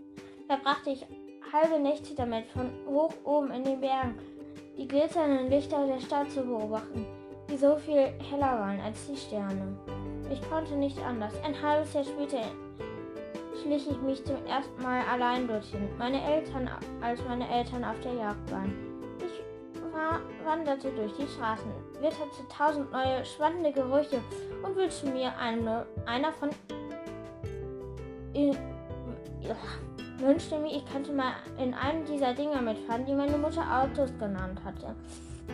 verbrachte 0.48 0.90
ich 0.90 1.06
halbe 1.54 1.80
Nächte 1.80 2.14
damit, 2.14 2.48
von 2.48 2.70
hoch 2.86 3.14
oben 3.24 3.50
in 3.52 3.64
den 3.64 3.80
Bergen 3.80 4.20
die 4.78 4.88
glitzernden 4.88 5.50
Lichter 5.50 5.88
der 5.88 6.02
Stadt 6.02 6.30
zu 6.30 6.44
beobachten, 6.44 7.06
die 7.50 7.56
so 7.56 7.78
viel 7.78 8.12
heller 8.30 8.60
waren 8.60 8.82
als 8.82 9.08
die 9.08 9.16
Sterne. 9.16 9.80
Ich 10.30 10.42
konnte 10.50 10.76
nicht 10.76 11.00
anders. 11.00 11.34
Ein 11.46 11.60
halbes 11.62 11.94
Jahr 11.94 12.04
später 12.04 12.42
schlich 13.62 13.90
ich 13.90 14.02
mich 14.02 14.26
zum 14.26 14.46
ersten 14.46 14.84
Mal 14.84 15.02
allein 15.10 15.48
dorthin, 15.48 15.88
meine 15.98 16.22
Eltern, 16.22 16.70
als 17.02 17.24
meine 17.26 17.50
Eltern 17.50 17.86
auf 17.86 18.00
der 18.02 18.16
Jagd 18.16 18.52
waren 18.52 18.96
wanderte 20.46 20.92
durch 20.92 21.14
die 21.14 21.28
Straßen, 21.28 21.72
witterte 22.00 22.48
tausend 22.56 22.92
neue 22.92 23.26
spannende 23.26 23.72
Gerüche 23.72 24.22
und 24.64 24.76
wünschte 24.76 25.08
mir 25.08 25.36
eine, 25.38 25.86
einer 26.06 26.32
von 26.32 26.50
in, 28.36 28.58
wünschte 30.20 30.60
mir, 30.60 30.76
ich 30.76 30.86
könnte 30.86 31.12
mal 31.12 31.34
in 31.58 31.74
einem 31.74 32.06
dieser 32.06 32.34
Dinger 32.34 32.62
mitfahren, 32.62 33.06
die 33.06 33.14
meine 33.14 33.38
Mutter 33.38 33.64
Autos 33.82 34.12
genannt 34.20 34.60
hatte. 34.64 34.96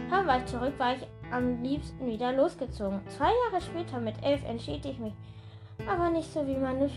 Kaum 0.09 0.25
war 0.25 0.39
ich 0.39 0.45
zurück, 0.45 0.73
war 0.77 0.95
ich 0.95 1.07
am 1.31 1.61
liebsten 1.61 2.07
wieder 2.07 2.33
losgezogen. 2.33 3.01
Zwei 3.09 3.31
Jahre 3.45 3.61
später, 3.61 3.99
mit 3.99 4.15
elf, 4.23 4.43
entschied 4.45 4.85
ich 4.85 4.97
mich, 4.99 5.13
aber 5.87 6.09
nicht 6.09 6.31
so, 6.33 6.45
wie 6.47 6.57
meine 6.57 6.89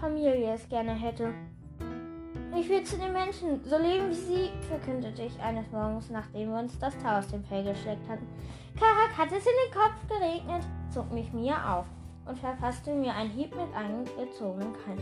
Familie 0.00 0.54
es 0.54 0.68
gerne 0.68 0.92
hätte. 0.92 1.32
Ich 2.58 2.68
will 2.68 2.82
zu 2.84 2.96
den 2.96 3.12
Menschen, 3.12 3.62
so 3.64 3.76
leben 3.76 4.08
wie 4.10 4.14
sie, 4.14 4.50
verkündete 4.68 5.22
ich 5.22 5.40
eines 5.40 5.70
Morgens, 5.70 6.10
nachdem 6.10 6.52
wir 6.52 6.58
uns 6.58 6.78
das 6.78 6.96
Tau 6.98 7.18
aus 7.18 7.28
dem 7.28 7.44
Fell 7.44 7.64
geschleckt 7.64 8.08
hatten. 8.08 8.26
Karak 8.78 9.16
hat 9.16 9.28
es 9.28 9.46
in 9.46 9.52
den 9.64 9.74
Kopf 9.74 10.08
geregnet, 10.08 10.64
zog 10.90 11.10
mich 11.12 11.32
Mia 11.32 11.78
auf 11.78 11.86
und 12.26 12.38
verfasste 12.38 12.92
mir 12.92 13.14
einen 13.14 13.30
Hieb 13.30 13.54
mit 13.54 13.74
eingezogenen 13.74 14.72
Keim. 14.84 14.98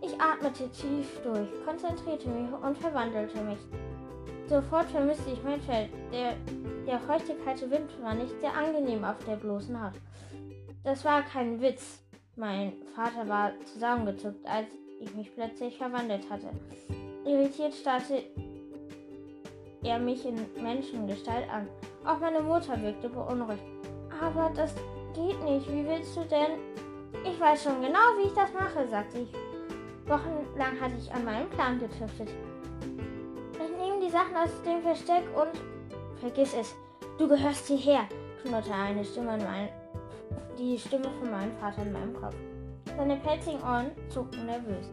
Ich 0.00 0.20
atmete 0.20 0.68
tief 0.70 1.20
durch, 1.22 1.48
konzentrierte 1.64 2.28
mich 2.28 2.52
und 2.52 2.76
verwandelte 2.78 3.40
mich. 3.42 3.58
Sofort 4.48 4.86
vermisste 4.86 5.30
ich 5.30 5.42
mein 5.44 5.60
Fell. 5.60 5.88
Der, 6.12 6.34
der 6.86 6.98
feuchte 7.00 7.34
kalte 7.44 7.70
Wind 7.70 7.90
war 8.02 8.14
nicht 8.14 8.38
sehr 8.40 8.54
angenehm 8.54 9.04
auf 9.04 9.16
der 9.24 9.36
bloßen 9.36 9.82
Haut. 9.82 9.94
Das 10.84 11.04
war 11.04 11.22
kein 11.22 11.60
Witz. 11.60 12.00
Mein 12.34 12.72
Vater 12.94 13.28
war 13.28 13.52
zusammengezuckt, 13.72 14.44
als 14.46 14.68
ich 15.00 15.14
mich 15.14 15.32
plötzlich 15.34 15.78
verwandelt 15.78 16.28
hatte. 16.28 16.48
Irritiert 17.24 17.74
starrte 17.74 18.24
er 19.84 19.98
mich 19.98 20.24
in 20.26 20.36
Menschengestalt 20.62 21.48
an. 21.50 21.68
Auch 22.04 22.18
meine 22.18 22.40
Mutter 22.40 22.80
wirkte 22.82 23.08
beunruhigt. 23.08 23.62
Aber 24.20 24.50
das 24.54 24.74
geht 25.14 25.42
nicht. 25.44 25.70
Wie 25.70 25.86
willst 25.86 26.16
du 26.16 26.22
denn? 26.22 26.58
Ich 27.24 27.40
weiß 27.40 27.64
schon 27.64 27.80
genau, 27.80 28.16
wie 28.18 28.26
ich 28.26 28.34
das 28.34 28.52
mache, 28.52 28.86
sagte 28.88 29.20
ich. 29.20 29.32
Wochenlang 30.08 30.80
hatte 30.80 30.94
ich 30.98 31.12
an 31.12 31.24
meinem 31.24 31.48
Plan 31.50 31.78
getüftet. 31.78 32.28
Ich 33.54 33.70
nehme 33.78 34.00
die 34.04 34.10
Sachen 34.10 34.34
aus 34.36 34.50
dem 34.64 34.82
Versteck 34.82 35.24
und 35.36 35.52
vergiss 36.20 36.54
es. 36.54 36.74
Du 37.18 37.28
gehörst 37.28 37.66
hierher, 37.66 38.06
knurrte 38.42 38.72
eine 38.72 39.04
Stimme 39.04 39.34
in 39.36 39.44
mein, 39.44 39.68
die 40.58 40.78
Stimme 40.78 41.08
von 41.20 41.30
meinem 41.30 41.56
Vater 41.58 41.82
in 41.82 41.92
meinem 41.92 42.14
Kopf. 42.14 42.34
Seine 42.96 43.16
pelzigen 43.16 43.62
Ohren 43.62 43.90
zuckten 44.08 44.46
nervös. 44.46 44.90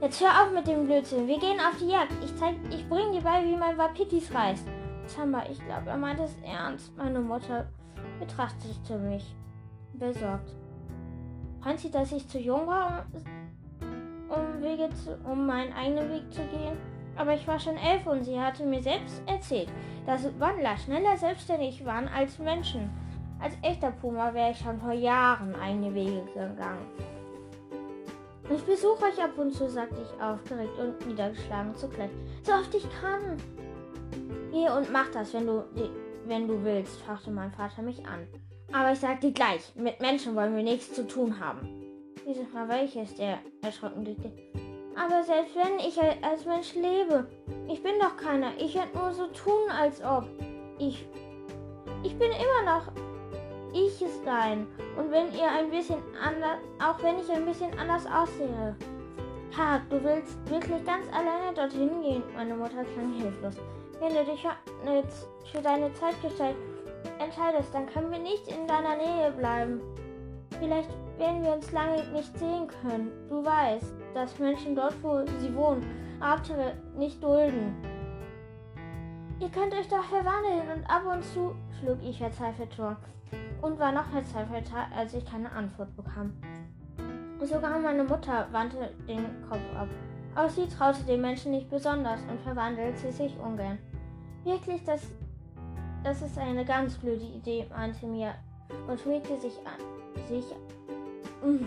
Jetzt 0.00 0.20
hör 0.20 0.42
auf 0.42 0.52
mit 0.52 0.66
dem 0.66 0.86
Blödsinn. 0.86 1.28
Wir 1.28 1.38
gehen 1.38 1.60
auf 1.60 1.78
die 1.78 1.90
Jagd. 1.90 2.12
Ich 2.24 2.34
zeig, 2.36 2.56
ich 2.70 2.88
bring 2.88 3.12
dir 3.12 3.20
bei, 3.20 3.44
wie 3.44 3.56
man 3.56 3.76
Wapitis 3.78 4.34
reißt. 4.34 4.66
Samba, 5.06 5.44
ich 5.50 5.64
glaube, 5.64 5.90
er 5.90 5.96
meint 5.96 6.20
es 6.20 6.34
ernst. 6.44 6.96
Meine 6.96 7.20
Mutter 7.20 7.68
betrachtete 8.18 8.98
mich 8.98 9.34
besorgt. 10.00 10.54
Meint 11.62 11.78
sie, 11.78 11.90
dass 11.90 12.10
ich 12.10 12.26
zu 12.26 12.38
jung 12.38 12.66
war, 12.66 13.06
um, 13.80 14.36
um, 14.36 14.62
Wege 14.62 14.88
zu, 14.94 15.16
um 15.30 15.46
meinen 15.46 15.72
eigenen 15.72 16.10
Weg 16.10 16.32
zu 16.32 16.42
gehen? 16.46 16.76
Aber 17.16 17.34
ich 17.34 17.46
war 17.46 17.60
schon 17.60 17.76
elf 17.76 18.06
und 18.06 18.24
sie 18.24 18.40
hatte 18.40 18.64
mir 18.64 18.82
selbst 18.82 19.22
erzählt, 19.26 19.68
dass 20.06 20.24
Wandler 20.40 20.76
schneller 20.78 21.16
selbstständig 21.16 21.84
waren 21.84 22.08
als 22.08 22.38
Menschen. 22.38 22.90
Als 23.40 23.54
echter 23.62 23.90
Puma 23.90 24.32
wäre 24.32 24.52
ich 24.52 24.58
schon 24.58 24.80
vor 24.80 24.92
Jahren 24.92 25.54
eigene 25.54 25.94
Wege 25.94 26.22
gegangen. 26.34 26.86
Ich 28.52 28.62
besuche 28.64 29.04
euch 29.04 29.22
ab 29.22 29.38
und 29.38 29.52
zu, 29.52 29.68
sagte 29.68 30.02
ich 30.02 30.22
aufgeregt 30.22 30.76
und 30.78 31.06
niedergeschlagen 31.06 31.74
zugleich. 31.76 32.10
So 32.42 32.52
oft 32.52 32.74
ich 32.74 32.86
kann. 33.00 33.36
Geh 34.50 34.68
und 34.68 34.90
mach 34.92 35.08
das, 35.12 35.32
wenn 35.34 35.46
du, 35.46 35.64
wenn 36.26 36.48
du 36.48 36.62
willst, 36.64 37.00
fragte 37.02 37.30
mein 37.30 37.52
Vater 37.52 37.82
mich 37.82 38.04
an. 38.06 38.26
Aber 38.72 38.92
ich 38.92 39.00
sagte 39.00 39.32
gleich, 39.32 39.72
mit 39.74 40.00
Menschen 40.00 40.34
wollen 40.36 40.54
wir 40.54 40.62
nichts 40.62 40.92
zu 40.92 41.06
tun 41.06 41.38
haben. 41.40 41.68
Dieses 42.26 42.52
Mal 42.52 42.68
welches, 42.68 43.14
der 43.14 43.38
erschrocken 43.62 44.04
blickte. 44.04 44.30
Aber 44.96 45.22
selbst 45.22 45.56
wenn 45.56 45.78
ich 45.78 45.98
als 46.22 46.44
Mensch 46.44 46.74
lebe, 46.74 47.26
ich 47.68 47.82
bin 47.82 47.98
doch 47.98 48.16
keiner. 48.16 48.52
Ich 48.58 48.74
werde 48.74 48.96
nur 48.96 49.12
so 49.12 49.26
tun, 49.28 49.70
als 49.70 50.02
ob. 50.02 50.26
Ich. 50.78 51.06
Ich 52.02 52.16
bin 52.18 52.30
immer 52.30 52.76
noch 52.76 52.92
ich 53.72 54.02
es 54.02 54.22
sein. 54.24 54.66
Und 54.96 55.10
wenn 55.10 55.32
ihr 55.32 55.48
ein 55.48 55.70
bisschen 55.70 56.02
anders, 56.22 56.58
auch 56.82 57.02
wenn 57.02 57.18
ich 57.18 57.30
ein 57.30 57.44
bisschen 57.46 57.76
anders 57.78 58.04
aussehe. 58.06 58.76
Park, 59.54 59.82
du 59.90 60.02
willst 60.02 60.38
wirklich 60.48 60.84
ganz 60.84 61.06
alleine 61.12 61.54
dorthin 61.54 62.00
gehen. 62.02 62.22
Meine 62.34 62.54
Mutter 62.54 62.84
klang 62.94 63.12
hilflos. 63.14 63.54
Wenn 64.00 64.14
du 64.14 64.24
dich 64.24 64.46
für 65.52 65.60
deine 65.60 65.92
Zeitgestalt 65.94 66.56
entscheidest, 67.18 67.74
dann 67.74 67.86
können 67.86 68.10
wir 68.10 68.18
nicht 68.18 68.48
in 68.48 68.66
deiner 68.66 68.96
Nähe 68.96 69.30
bleiben. 69.32 69.80
Vielleicht 70.58 70.90
werden 71.18 71.42
wir 71.42 71.52
uns 71.52 71.70
lange 71.72 72.02
nicht 72.12 72.36
sehen 72.38 72.66
können. 72.82 73.10
Du 73.28 73.44
weißt, 73.44 73.94
dass 74.14 74.38
Menschen 74.38 74.74
dort, 74.74 74.94
wo 75.02 75.24
sie 75.38 75.54
wohnen, 75.54 75.84
Abenteuer 76.20 76.72
nicht 76.96 77.22
dulden. 77.22 77.74
Ihr 79.40 79.48
könnt 79.48 79.72
euch 79.72 79.88
doch 79.88 80.04
verwandeln 80.04 80.68
und 80.74 80.90
ab 80.90 81.02
und 81.10 81.24
zu, 81.24 81.54
schlug 81.78 81.98
ich 82.02 82.18
verzweifelt 82.18 82.74
vor 82.74 82.96
und 83.62 83.78
war 83.78 83.92
noch 83.92 84.06
verzweifelter, 84.06 84.86
als 84.94 85.14
ich 85.14 85.24
keine 85.24 85.50
Antwort 85.52 85.94
bekam. 85.96 86.32
Sogar 87.40 87.78
meine 87.78 88.04
Mutter 88.04 88.46
wandte 88.52 88.90
den 89.08 89.24
Kopf 89.48 89.60
ab. 89.78 89.88
Auch 90.36 90.48
sie 90.48 90.68
traute 90.68 91.02
den 91.04 91.22
Menschen 91.22 91.52
nicht 91.52 91.70
besonders 91.70 92.20
und 92.30 92.40
verwandelte 92.42 93.10
sich 93.10 93.34
ungern. 93.38 93.78
Wirklich, 94.44 94.84
das, 94.84 95.02
das 96.02 96.22
ist 96.22 96.38
eine 96.38 96.64
ganz 96.64 96.96
blöde 96.96 97.24
Idee, 97.24 97.66
meinte 97.70 98.06
mir 98.06 98.34
und 98.88 99.00
schmiegte 99.00 99.38
sich 99.38 99.54
an, 99.64 100.26
sich, 100.26 100.44
mm, 101.44 101.66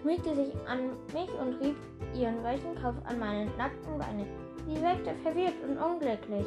schmiegte 0.00 0.34
sich 0.34 0.52
an 0.68 0.90
mich 1.12 1.30
und 1.40 1.60
rieb 1.60 1.76
ihren 2.14 2.42
weichen 2.42 2.74
Kopf 2.80 2.96
an 3.04 3.18
meinen 3.18 3.56
nackten 3.56 3.98
Beine. 3.98 4.26
Sie 4.66 4.80
wirkte 4.80 5.14
verwirrt 5.22 5.54
und 5.68 5.78
unglücklich. 5.78 6.46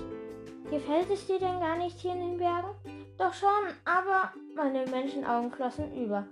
Gefällt 0.70 1.10
es 1.10 1.26
dir 1.26 1.40
denn 1.40 1.60
gar 1.60 1.78
nicht 1.78 2.00
hier 2.00 2.14
in 2.14 2.20
den 2.20 2.38
Bergen? 2.38 2.70
Doch 3.18 3.34
schon, 3.34 3.50
aber 3.86 4.32
meine 4.56 4.86
Menschenaugen 4.86 5.52
flossen 5.52 5.94
über. 5.96 6.26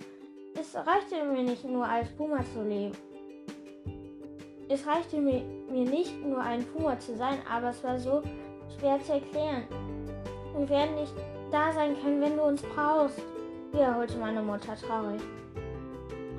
Es 0.59 0.75
reichte 0.75 1.23
mir 1.23 1.43
nicht 1.43 1.63
nur 1.65 1.85
als 1.85 2.09
Puma 2.11 2.43
zu 2.53 2.63
leben. 2.63 2.95
Es 4.69 4.85
reichte 4.85 5.17
mir, 5.17 5.43
mir 5.71 5.89
nicht 5.89 6.23
nur 6.25 6.39
ein 6.39 6.65
Puma 6.65 6.99
zu 6.99 7.15
sein, 7.15 7.39
aber 7.49 7.69
es 7.69 7.83
war 7.83 7.97
so 7.97 8.21
schwer 8.77 8.99
zu 9.01 9.13
erklären. 9.13 9.63
Wir 10.57 10.69
werden 10.69 10.95
nicht 10.95 11.13
da 11.51 11.71
sein 11.71 11.95
können, 12.01 12.19
wenn 12.19 12.35
du 12.35 12.43
uns 12.43 12.63
brauchst, 12.63 13.21
wiederholte 13.71 14.17
meine 14.17 14.41
Mutter 14.41 14.75
traurig. 14.75 15.21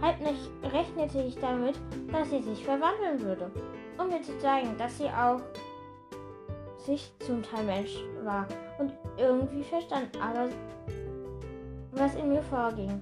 Halb 0.03 0.21
nicht 0.21 0.51
rechnete 0.73 1.23
ich 1.23 1.37
damit, 1.39 1.77
dass 2.11 2.29
sie 2.31 2.43
sich 2.43 2.65
verwandeln 2.65 3.21
würde, 3.21 3.49
um 3.97 4.09
mir 4.09 4.21
zu 4.23 4.37
zeigen, 4.39 4.77
dass 4.77 4.99
sie 4.99 5.07
auch 5.07 5.41
sich 6.85 7.13
zum 7.21 7.43
Teil 7.43 7.65
Mensch 7.65 7.97
war 8.25 8.47
und 8.79 8.93
irgendwie 9.17 9.63
verstand, 9.63 10.09
aber 10.21 10.49
was 11.93 12.15
in 12.17 12.31
mir 12.31 12.43
vorging. 12.43 13.01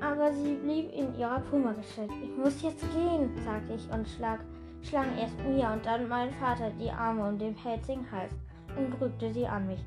Aber 0.00 0.32
sie 0.32 0.54
blieb 0.54 0.92
in 0.92 1.18
ihrer 1.18 1.40
Puma-Gestalt. 1.40 2.10
Ich 2.22 2.36
muss 2.36 2.62
jetzt 2.62 2.84
gehen, 2.92 3.30
sagte 3.44 3.74
ich 3.74 3.90
und 3.90 4.06
schlag, 4.08 4.40
schlang 4.82 5.06
erst 5.18 5.38
mir 5.38 5.70
und 5.72 5.84
dann 5.84 6.08
meinen 6.08 6.32
Vater 6.34 6.70
die 6.78 6.90
Arme 6.90 7.28
um 7.28 7.38
den 7.38 7.54
pelzigen 7.54 8.06
Hals 8.12 8.32
und 8.76 8.90
drückte 8.98 9.32
sie 9.32 9.46
an 9.46 9.66
mich. 9.66 9.80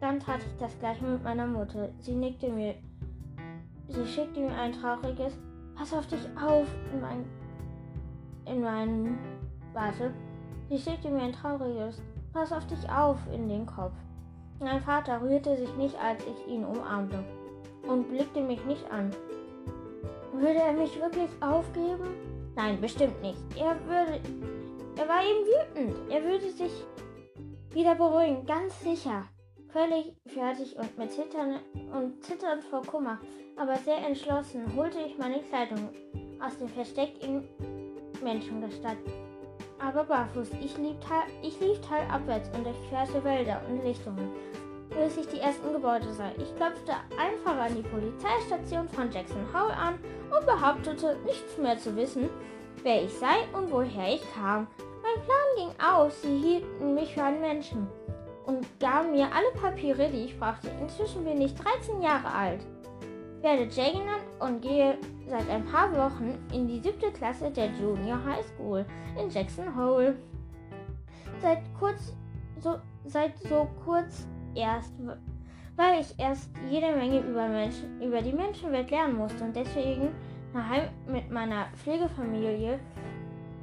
Dann 0.00 0.20
tat 0.20 0.40
ich 0.40 0.56
das 0.58 0.78
gleiche 0.78 1.04
mit 1.04 1.22
meiner 1.24 1.46
Mutter. 1.46 1.88
Sie 2.00 2.14
nickte 2.14 2.48
mir. 2.50 2.74
Sie 3.88 4.06
schickte 4.06 4.40
mir 4.40 4.54
ein 4.54 4.72
trauriges 4.72 5.36
Pass 5.74 5.92
auf 5.92 6.06
dich 6.06 6.20
auf 6.40 6.66
in 6.92 7.00
mein. 7.00 7.24
in 8.46 8.62
meinen. 8.62 9.18
Warte. 9.72 10.12
Sie 10.68 10.78
schickte 10.78 11.10
mir 11.10 11.22
ein 11.22 11.32
trauriges 11.32 12.00
Pass 12.32 12.52
auf 12.52 12.66
dich 12.66 12.88
auf 12.90 13.18
in 13.32 13.48
den 13.48 13.66
Kopf. 13.66 13.94
Mein 14.60 14.80
Vater 14.80 15.20
rührte 15.22 15.56
sich 15.56 15.74
nicht, 15.76 15.96
als 15.98 16.22
ich 16.24 16.52
ihn 16.52 16.64
umarmte 16.64 17.24
und 17.88 18.08
blickte 18.08 18.40
mich 18.40 18.64
nicht 18.66 18.90
an. 18.90 19.10
Würde 20.32 20.58
er 20.58 20.72
mich 20.72 21.00
wirklich 21.00 21.30
aufgeben? 21.40 22.08
Nein, 22.54 22.80
bestimmt 22.80 23.20
nicht. 23.22 23.38
Er 23.56 23.76
würde. 23.86 24.20
Er 24.96 25.08
war 25.08 25.22
eben 25.22 25.46
wütend. 25.46 26.10
Er 26.10 26.22
würde 26.24 26.50
sich 26.50 26.72
wieder 27.72 27.94
beruhigen, 27.94 28.44
ganz 28.46 28.80
sicher. 28.80 29.24
Völlig 29.72 30.14
fertig 30.26 30.74
und 30.78 30.96
mit 30.96 31.12
Zittern 31.12 31.60
und 31.92 32.24
zitternd 32.24 32.64
vor 32.64 32.80
Kummer, 32.82 33.18
aber 33.56 33.76
sehr 33.76 33.98
entschlossen, 33.98 34.64
holte 34.74 34.98
ich 34.98 35.18
meine 35.18 35.42
Kleidung 35.42 35.90
aus 36.40 36.56
dem 36.56 36.68
Versteck 36.68 37.22
in 37.22 37.46
Menschengestalt. 38.22 38.96
Aber 39.78 40.04
barfuß, 40.04 40.52
ich, 40.64 40.78
lief, 40.78 40.96
ich 41.42 41.60
lief 41.60 41.78
talabwärts 41.82 42.50
und 42.56 42.64
durchquerte 42.64 43.22
Wälder 43.22 43.60
und 43.68 43.84
Lichtungen, 43.84 44.30
bis 44.88 45.18
ich 45.18 45.28
die 45.28 45.40
ersten 45.40 45.70
Gebäude 45.70 46.14
sah. 46.14 46.30
Ich 46.38 46.56
klopfte 46.56 46.92
einfach 47.18 47.58
an 47.58 47.76
die 47.76 47.82
Polizeistation 47.82 48.88
von 48.88 49.12
Jackson 49.12 49.46
Hole 49.52 49.76
an 49.76 49.98
und 50.34 50.46
behauptete, 50.46 51.18
nichts 51.26 51.58
mehr 51.58 51.76
zu 51.76 51.94
wissen, 51.94 52.30
wer 52.82 53.04
ich 53.04 53.12
sei 53.12 53.46
und 53.52 53.70
woher 53.70 54.14
ich 54.14 54.22
kam. 54.34 54.66
Mein 55.02 55.24
Plan 55.24 55.56
ging 55.56 55.84
aus, 55.84 56.22
sie 56.22 56.38
hielten 56.38 56.94
mich 56.94 57.12
für 57.12 57.22
einen 57.22 57.40
Menschen 57.40 57.86
und 58.48 58.66
gaben 58.80 59.10
mir 59.10 59.26
alle 59.26 59.60
Papiere, 59.60 60.08
die 60.08 60.24
ich 60.24 60.38
brauchte. 60.38 60.70
Inzwischen 60.80 61.22
bin 61.22 61.40
ich 61.40 61.54
13 61.54 62.00
Jahre 62.00 62.32
alt, 62.32 62.64
werde 63.42 63.64
Jay 63.64 63.92
genannt 63.92 64.24
und 64.40 64.62
gehe 64.62 64.96
seit 65.28 65.48
ein 65.50 65.66
paar 65.66 65.94
Wochen 65.94 66.38
in 66.52 66.66
die 66.66 66.80
siebte 66.80 67.12
Klasse 67.12 67.50
der 67.50 67.66
Junior 67.72 68.18
High 68.24 68.44
School 68.46 68.86
in 69.20 69.28
Jackson 69.28 69.76
Hole. 69.76 70.16
Seit 71.42 71.58
kurz 71.78 72.14
so, 72.58 72.76
seit 73.04 73.38
so 73.38 73.68
kurz 73.84 74.26
erst, 74.54 74.94
weil 75.76 76.00
ich 76.00 76.18
erst 76.18 76.50
jede 76.70 76.96
Menge 76.96 77.20
über, 77.20 77.46
Menschen, 77.48 78.00
über 78.00 78.22
die 78.22 78.32
Menschenwelt 78.32 78.90
lernen 78.90 79.16
musste 79.16 79.44
und 79.44 79.54
deswegen 79.54 80.08
daheim 80.54 80.88
mit 81.06 81.30
meiner 81.30 81.66
Pflegefamilie, 81.76 82.80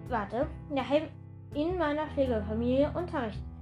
warte, 0.10 0.46
daheim 0.70 1.08
in 1.56 1.76
meiner 1.76 2.06
Pflegefamilie 2.14 2.92
unterrichtet 2.96 3.55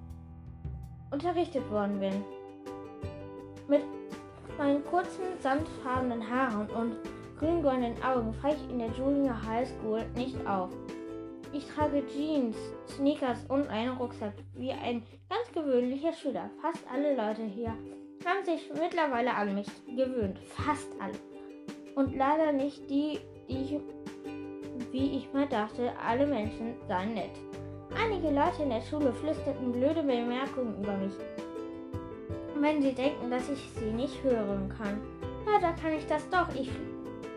unterrichtet 1.14 1.70
worden 1.72 2.00
bin. 2.00 2.24
Mit 3.68 3.84
meinen 4.58 4.84
kurzen, 4.86 5.24
samtfarbenen 5.40 6.28
Haaren 6.30 6.70
und 6.70 6.98
grün-goldenen 7.40 8.02
Augen 8.04 8.34
falle 8.34 8.56
ich 8.56 8.70
in 8.70 8.80
der 8.80 8.90
Junior 8.90 9.42
High 9.46 9.68
School 9.68 10.04
nicht 10.16 10.46
auf. 10.46 10.70
Ich 11.54 11.68
trage 11.68 12.04
Jeans, 12.08 12.58
Sneakers 12.88 13.46
und 13.48 13.68
einen 13.68 13.98
Rucksack 13.98 14.34
wie 14.56 14.72
ein 14.72 15.04
ganz 15.30 15.52
gewöhnlicher 15.54 16.14
Schüler. 16.14 16.50
Fast 16.62 16.84
alle 16.92 17.16
Leute 17.16 17.44
hier 17.44 17.78
haben 18.26 18.44
sich 18.44 18.72
mittlerweile 18.74 19.36
an 19.36 19.54
mich 19.54 19.68
gewöhnt. 19.86 20.40
Fast 20.40 20.90
alle. 21.00 21.14
Und 21.96 22.16
leider 22.16 22.52
nicht 22.52 22.90
die, 22.90 23.20
die 23.48 23.62
ich, 23.62 23.80
wie 24.92 25.18
ich 25.18 25.32
mal 25.32 25.48
dachte, 25.48 25.92
alle 26.04 26.26
Menschen 26.26 26.76
seien 26.88 27.14
nett. 27.14 27.38
Einige 28.02 28.30
Leute 28.30 28.64
in 28.64 28.70
der 28.70 28.82
Schule 28.82 29.14
flüsterten 29.14 29.72
blöde 29.72 30.02
Bemerkungen 30.02 30.82
über 30.82 30.94
mich, 30.98 31.14
wenn 32.60 32.82
sie 32.82 32.94
denken, 32.94 33.30
dass 33.30 33.50
ich 33.50 33.70
sie 33.78 33.92
nicht 33.92 34.24
hören 34.24 34.74
kann. 34.78 35.02
Leider 35.46 35.74
kann 35.74 35.94
ich 35.94 36.06
das 36.08 36.28
doch. 36.30 36.48
Ich, 36.56 36.70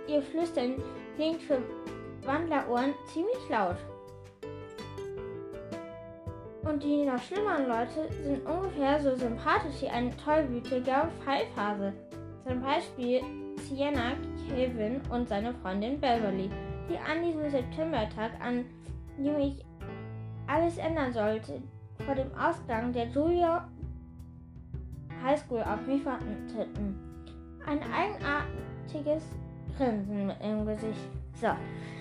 ihr 0.08 0.22
Flüstern 0.22 0.76
klingt 1.16 1.42
für 1.42 1.58
Wandlerohren 2.24 2.94
ziemlich 3.12 3.48
laut. 3.48 3.76
Und 6.62 6.82
die 6.82 7.04
noch 7.04 7.22
schlimmeren 7.22 7.68
Leute 7.68 8.12
sind 8.24 8.44
ungefähr 8.44 9.00
so 9.00 9.14
sympathisch 9.14 9.82
wie 9.82 9.88
ein 9.88 10.16
tollwütiger 10.16 11.08
Pfeifhase. 11.24 11.92
Zum 12.46 12.60
Beispiel 12.60 13.20
Sienna, 13.56 14.12
Kevin 14.48 15.00
und 15.10 15.28
seine 15.28 15.54
Freundin 15.54 16.00
Beverly, 16.00 16.50
die 16.88 16.98
an 16.98 17.22
diesem 17.24 17.48
Septembertag, 17.50 18.32
an 18.40 18.64
dem 19.18 19.38
ich 19.38 19.64
alles 20.46 20.78
ändern 20.78 21.12
sollte, 21.12 21.62
vor 22.04 22.14
dem 22.14 22.30
Ausgang 22.36 22.92
der 22.92 23.06
Julia 23.06 23.68
High 25.24 25.40
School 25.40 25.60
auf 25.60 25.86
mich 25.86 26.04
warteten. 26.04 26.96
Ein 27.66 27.80
eigenartiges 27.92 29.22
Grinsen 29.76 30.32
im 30.40 30.66
Gesicht. 30.66 31.08
So, 31.40 31.48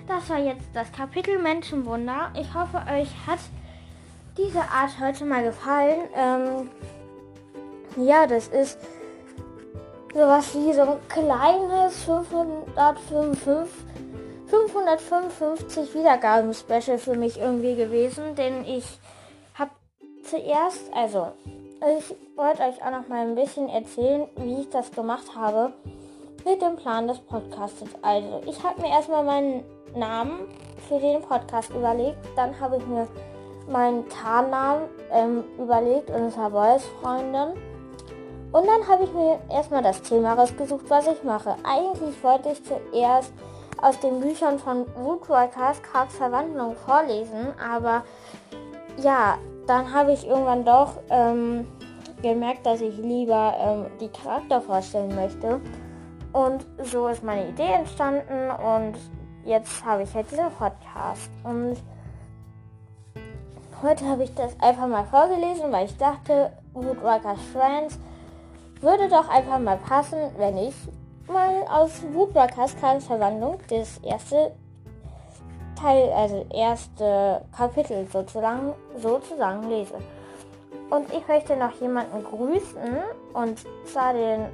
das 0.08 0.30
war 0.30 0.40
jetzt 0.40 0.68
das 0.74 0.92
Kapitel 0.92 1.40
Menschenwunder. 1.42 2.32
Ich 2.40 2.54
hoffe, 2.54 2.78
euch 2.78 3.10
hat 3.26 3.40
diese 4.38 4.62
Art 4.62 5.00
heute 5.00 5.26
mal 5.26 5.44
gefallen. 5.44 6.08
Ähm, 6.16 6.70
ja, 8.06 8.28
das 8.28 8.48
ist 8.50 8.80
sowas 10.14 10.54
wie 10.54 10.74
so 10.74 10.82
ein 10.82 11.00
kleines 11.10 12.04
555 12.04 13.95
555 14.56 15.94
Wiedergaben-Special 15.94 16.98
für 16.98 17.16
mich 17.16 17.40
irgendwie 17.40 17.76
gewesen, 17.76 18.36
denn 18.36 18.66
ich 18.66 18.86
habe 19.56 19.72
zuerst, 20.24 20.94
also 20.94 21.32
ich 21.98 22.16
wollte 22.36 22.64
euch 22.64 22.82
auch 22.84 22.92
noch 22.92 23.08
mal 23.08 23.28
ein 23.28 23.36
bisschen 23.36 23.70
erzählen, 23.70 24.28
wie 24.38 24.62
ich 24.62 24.70
das 24.70 24.92
gemacht 24.92 25.36
habe 25.36 25.74
mit 26.46 26.62
dem 26.62 26.76
Plan 26.76 27.08
des 27.08 27.20
Podcasts. 27.20 27.84
Also 28.02 28.42
ich 28.48 28.64
habe 28.64 28.82
mir 28.82 28.90
erstmal 28.90 29.24
meinen 29.24 29.64
Namen 29.96 30.48
für 30.88 31.00
den 31.00 31.22
Podcast 31.22 31.72
überlegt, 31.72 32.18
dann 32.36 32.60
habe 32.60 32.78
ich 32.78 32.86
mir 32.86 33.08
meinen 33.68 34.08
Tarnnamen 34.10 34.88
ähm, 35.12 35.44
überlegt, 35.58 36.10
unserer 36.10 36.52
Voice-Freundin. 36.52 37.54
Und 38.52 38.68
dann 38.68 38.88
habe 38.88 39.04
ich 39.04 39.12
mir 39.12 39.40
erstmal 39.50 39.84
das 39.84 40.02
Thema 40.02 40.34
rausgesucht, 40.34 40.90
was 40.90 41.08
ich 41.08 41.24
mache. 41.24 41.56
Eigentlich 41.64 42.24
wollte 42.24 42.50
ich 42.50 42.64
zuerst 42.64 43.34
aus 43.82 44.00
den 44.00 44.20
Büchern 44.20 44.60
von 44.60 44.86
Woodwalkers 44.96 45.82
Kraks 45.82 46.16
Verwandlung 46.16 46.76
vorlesen, 46.76 47.54
aber 47.60 48.04
ja, 48.98 49.38
dann 49.68 49.94
habe 49.94 50.14
ich 50.14 50.28
irgendwann 50.28 50.64
doch 50.64 50.94
ähm, 51.10 51.68
gemerkt, 52.22 52.66
dass 52.66 52.82
ich 52.82 52.98
lieber 52.98 53.54
ähm, 53.60 53.86
die 54.00 54.10
Charakter 54.10 54.62
vorstellen 54.62 55.16
möchte. 55.16 55.60
Und 56.34 56.66
so 56.84 57.08
ist 57.08 57.24
meine 57.24 57.50
Idee 57.50 57.72
entstanden 57.72 58.52
und 58.52 58.96
jetzt 59.46 59.86
habe 59.86 60.04
ich 60.04 60.14
halt 60.14 60.30
diesen 60.30 60.50
Podcast. 60.52 61.30
Und 61.44 61.78
heute 63.82 64.06
habe 64.06 64.24
ich 64.24 64.34
das 64.36 64.60
einfach 64.60 64.88
mal 64.88 65.06
vorgelesen, 65.06 65.72
weil 65.72 65.86
ich 65.86 65.98
dachte, 65.98 66.52
Woodwalkers 66.74 67.40
Friends 67.54 68.00
würde 68.82 69.08
doch 69.08 69.30
einfach 69.30 69.60
mal 69.60 69.78
passen, 69.78 70.20
wenn 70.38 70.58
ich 70.58 70.76
mal 71.28 71.64
aus 71.70 72.02
Woodwalkers 72.14 72.74
Verwandlung 72.74 73.60
das 73.70 73.98
erste 74.00 74.54
Teil, 75.76 76.12
also 76.14 76.46
erste 76.54 77.42
Kapitel 77.56 78.08
sozusagen, 78.12 78.74
sozusagen 78.98 79.70
lese. 79.70 79.96
Und 80.90 81.12
ich 81.14 81.28
möchte 81.28 81.56
noch 81.58 81.74
jemanden 81.82 82.24
grüßen 82.24 82.98
und 83.34 83.60
zwar 83.86 84.14
den, 84.14 84.46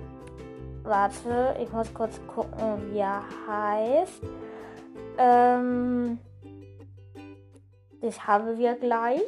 warte, 0.83 1.55
ich 1.61 1.71
muss 1.71 1.93
kurz 1.93 2.19
gucken, 2.27 2.91
wie 2.91 2.99
er 2.99 3.23
heißt. 3.47 4.21
Ähm, 5.17 6.19
das 8.01 8.25
haben 8.25 8.57
wir 8.57 8.75
gleich. 8.75 9.21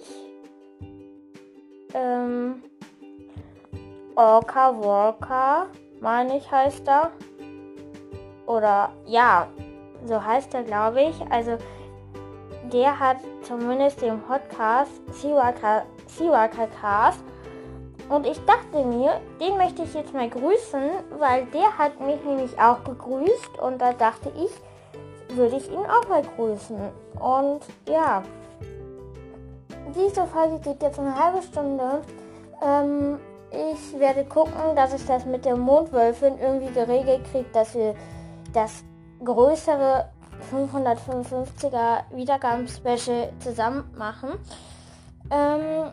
Ähm, 1.93 2.63
Orca 4.15 4.75
Walker, 4.83 5.67
meine 5.99 6.37
ich, 6.37 6.51
heißt 6.51 6.87
er. 6.87 7.11
Oder 8.45 8.89
ja, 9.05 9.47
so 10.05 10.23
heißt 10.23 10.53
er, 10.53 10.63
glaube 10.63 11.01
ich. 11.01 11.15
Also 11.29 11.57
der 12.71 12.99
hat 12.99 13.17
zumindest 13.43 14.01
den 14.01 14.21
Podcast 14.21 14.91
Siwaka 15.11 16.67
Cast. 16.81 17.23
Und 18.09 18.27
ich 18.27 18.39
dachte 18.45 18.85
mir, 18.85 19.21
den 19.39 19.57
möchte 19.57 19.83
ich 19.83 19.93
jetzt 19.93 20.13
mal 20.13 20.29
grüßen, 20.29 20.83
weil 21.17 21.45
der 21.47 21.77
hat 21.77 21.99
mich 21.99 22.23
nämlich 22.25 22.59
auch 22.59 22.83
gegrüßt 22.83 23.59
und 23.61 23.81
da 23.81 23.93
dachte 23.93 24.31
ich, 24.35 24.51
würde 25.35 25.55
ich 25.55 25.71
ihn 25.71 25.85
auch 25.85 26.07
mal 26.09 26.21
grüßen. 26.35 26.77
Und 27.19 27.61
ja, 27.87 28.21
diese 29.95 30.25
Folge 30.25 30.59
geht 30.59 30.81
jetzt 30.83 30.99
eine 30.99 31.17
halbe 31.17 31.41
Stunde. 31.41 32.01
Ähm, 32.61 33.19
ich 33.51 33.99
werde 33.99 34.25
gucken, 34.25 34.75
dass 34.75 34.93
ich 34.93 35.05
das 35.05 35.25
mit 35.25 35.45
der 35.45 35.55
Mondwölfin 35.55 36.39
irgendwie 36.39 36.73
geregelt 36.73 37.21
kriege, 37.31 37.45
dass 37.53 37.73
wir 37.75 37.95
das 38.53 38.83
größere 39.23 40.09
555er 40.51 42.03
Wiedergaben-Special 42.11 43.33
zusammen 43.39 43.91
machen. 43.97 44.31
Ähm, 45.31 45.91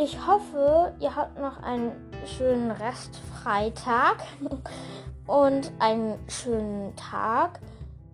ich 0.00 0.18
hoffe, 0.26 0.92
ihr 0.98 1.14
habt 1.14 1.38
noch 1.38 1.62
einen 1.62 1.92
schönen 2.26 2.70
Restfreitag 2.70 4.16
und 5.26 5.72
einen 5.78 6.18
schönen 6.28 6.94
Tag. 6.96 7.60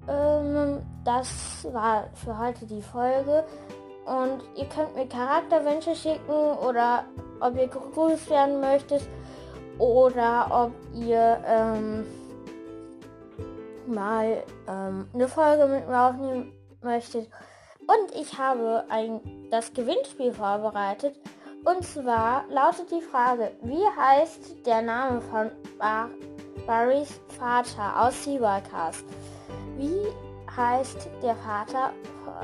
Ähm, 0.09 0.83
das 1.05 1.67
war 1.73 2.09
für 2.15 2.39
heute 2.39 2.67
die 2.67 2.83
Folge. 2.83 3.45
Und 4.05 4.43
ihr 4.57 4.67
könnt 4.67 4.97
mir 4.97 5.07
Charakterwünsche 5.07 5.95
schicken 5.95 6.59
oder 6.67 7.05
ob 7.41 7.57
ihr 7.57 7.69
gegrüßt 7.69 8.29
werden 8.31 8.61
möchtet 8.61 9.03
oder 9.79 10.49
ob 10.51 10.73
ihr 10.95 11.39
ähm, 11.47 12.05
mal 13.91 14.43
ähm, 14.69 15.09
eine 15.13 15.29
Folge 15.29 15.67
mit 15.67 15.89
mir 15.89 16.01
aufnehmen 16.01 16.53
möchtet. 16.83 17.29
Und 17.81 18.15
ich 18.15 18.39
habe 18.39 18.85
ein, 18.89 19.21
das 19.51 19.73
Gewinnspiel 19.73 20.33
vorbereitet. 20.33 21.19
Und 21.65 21.85
zwar 21.85 22.45
lautet 22.49 22.91
die 22.91 23.03
Frage, 23.03 23.53
wie 23.63 23.85
heißt 23.99 24.65
der 24.65 24.81
Name 24.81 25.21
von 25.21 25.51
Bar 25.79 26.09
Barrys 26.67 27.21
Vater 27.39 28.07
aus 28.07 28.25
Seawalkers? 28.25 29.05
Wie 29.77 30.07
heißt 30.57 31.09
der 31.23 31.35
Vater 31.37 31.93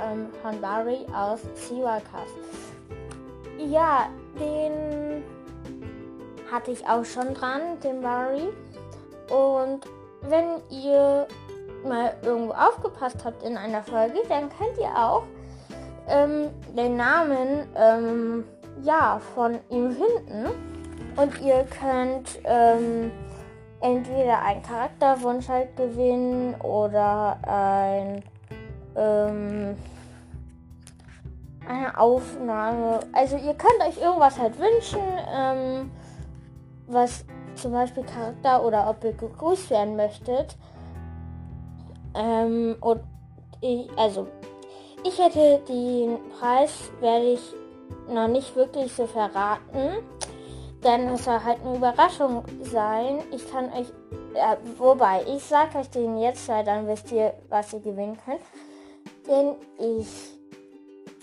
ähm, 0.00 0.28
von 0.42 0.60
Barry 0.60 1.06
aus 1.14 1.40
Seawalkers? 1.54 2.30
Ja, 3.58 4.08
den 4.38 5.22
hatte 6.50 6.70
ich 6.70 6.86
auch 6.86 7.04
schon 7.04 7.34
dran, 7.34 7.80
den 7.82 8.00
Barry. 8.00 8.48
Und 9.30 9.86
wenn 10.28 10.62
ihr 10.70 11.26
mal 11.84 12.14
irgendwo 12.22 12.52
aufgepasst 12.52 13.24
habt 13.24 13.42
in 13.42 13.56
einer 13.56 13.82
Folge, 13.82 14.20
dann 14.28 14.48
könnt 14.50 14.78
ihr 14.78 14.90
auch 14.96 15.22
ähm, 16.08 16.50
den 16.76 16.96
Namen 16.96 17.66
ähm, 17.76 18.44
ja, 18.82 19.20
von 19.34 19.58
ihm 19.70 19.92
finden. 19.92 20.46
Und 21.16 21.40
ihr 21.40 21.64
könnt 21.64 22.40
ähm, 22.44 23.10
entweder 23.80 24.42
einen 24.42 24.62
Charakterwunsch 24.62 25.48
halt 25.48 25.76
gewinnen 25.76 26.54
oder 26.60 27.38
ein, 27.42 28.22
ähm, 28.96 29.76
eine 31.66 31.98
Aufnahme. 31.98 33.00
Also 33.12 33.36
ihr 33.36 33.54
könnt 33.54 33.80
euch 33.88 33.98
irgendwas 34.00 34.38
halt 34.38 34.58
wünschen, 34.58 35.00
ähm, 35.34 35.90
was 36.86 37.24
zum 37.56 37.72
Beispiel 37.72 38.04
Charakter 38.04 38.64
oder 38.64 38.88
ob 38.88 39.02
ihr 39.04 39.12
gegrüßt 39.12 39.70
werden 39.70 39.96
möchtet. 39.96 40.56
Ähm, 42.14 42.76
und 42.80 43.00
ich, 43.60 43.88
also 43.96 44.26
ich 45.04 45.18
hätte 45.18 45.60
den 45.68 46.18
Preis, 46.38 46.90
werde 47.00 47.32
ich 47.32 47.54
noch 48.08 48.28
nicht 48.28 48.54
wirklich 48.56 48.92
so 48.92 49.06
verraten. 49.06 50.02
Denn 50.84 51.08
es 51.08 51.24
soll 51.24 51.42
halt 51.42 51.58
eine 51.64 51.76
Überraschung 51.76 52.44
sein. 52.62 53.18
Ich 53.32 53.50
kann 53.50 53.66
euch, 53.72 53.88
äh, 54.34 54.56
wobei, 54.78 55.24
ich 55.26 55.42
sage 55.42 55.78
euch 55.78 55.90
den 55.90 56.18
jetzt, 56.18 56.48
weil 56.48 56.64
dann 56.64 56.86
wisst 56.86 57.10
ihr, 57.12 57.34
was 57.48 57.72
ihr 57.72 57.80
gewinnen 57.80 58.18
könnt. 58.24 58.40
Denn 59.26 59.56
ich 59.78 60.06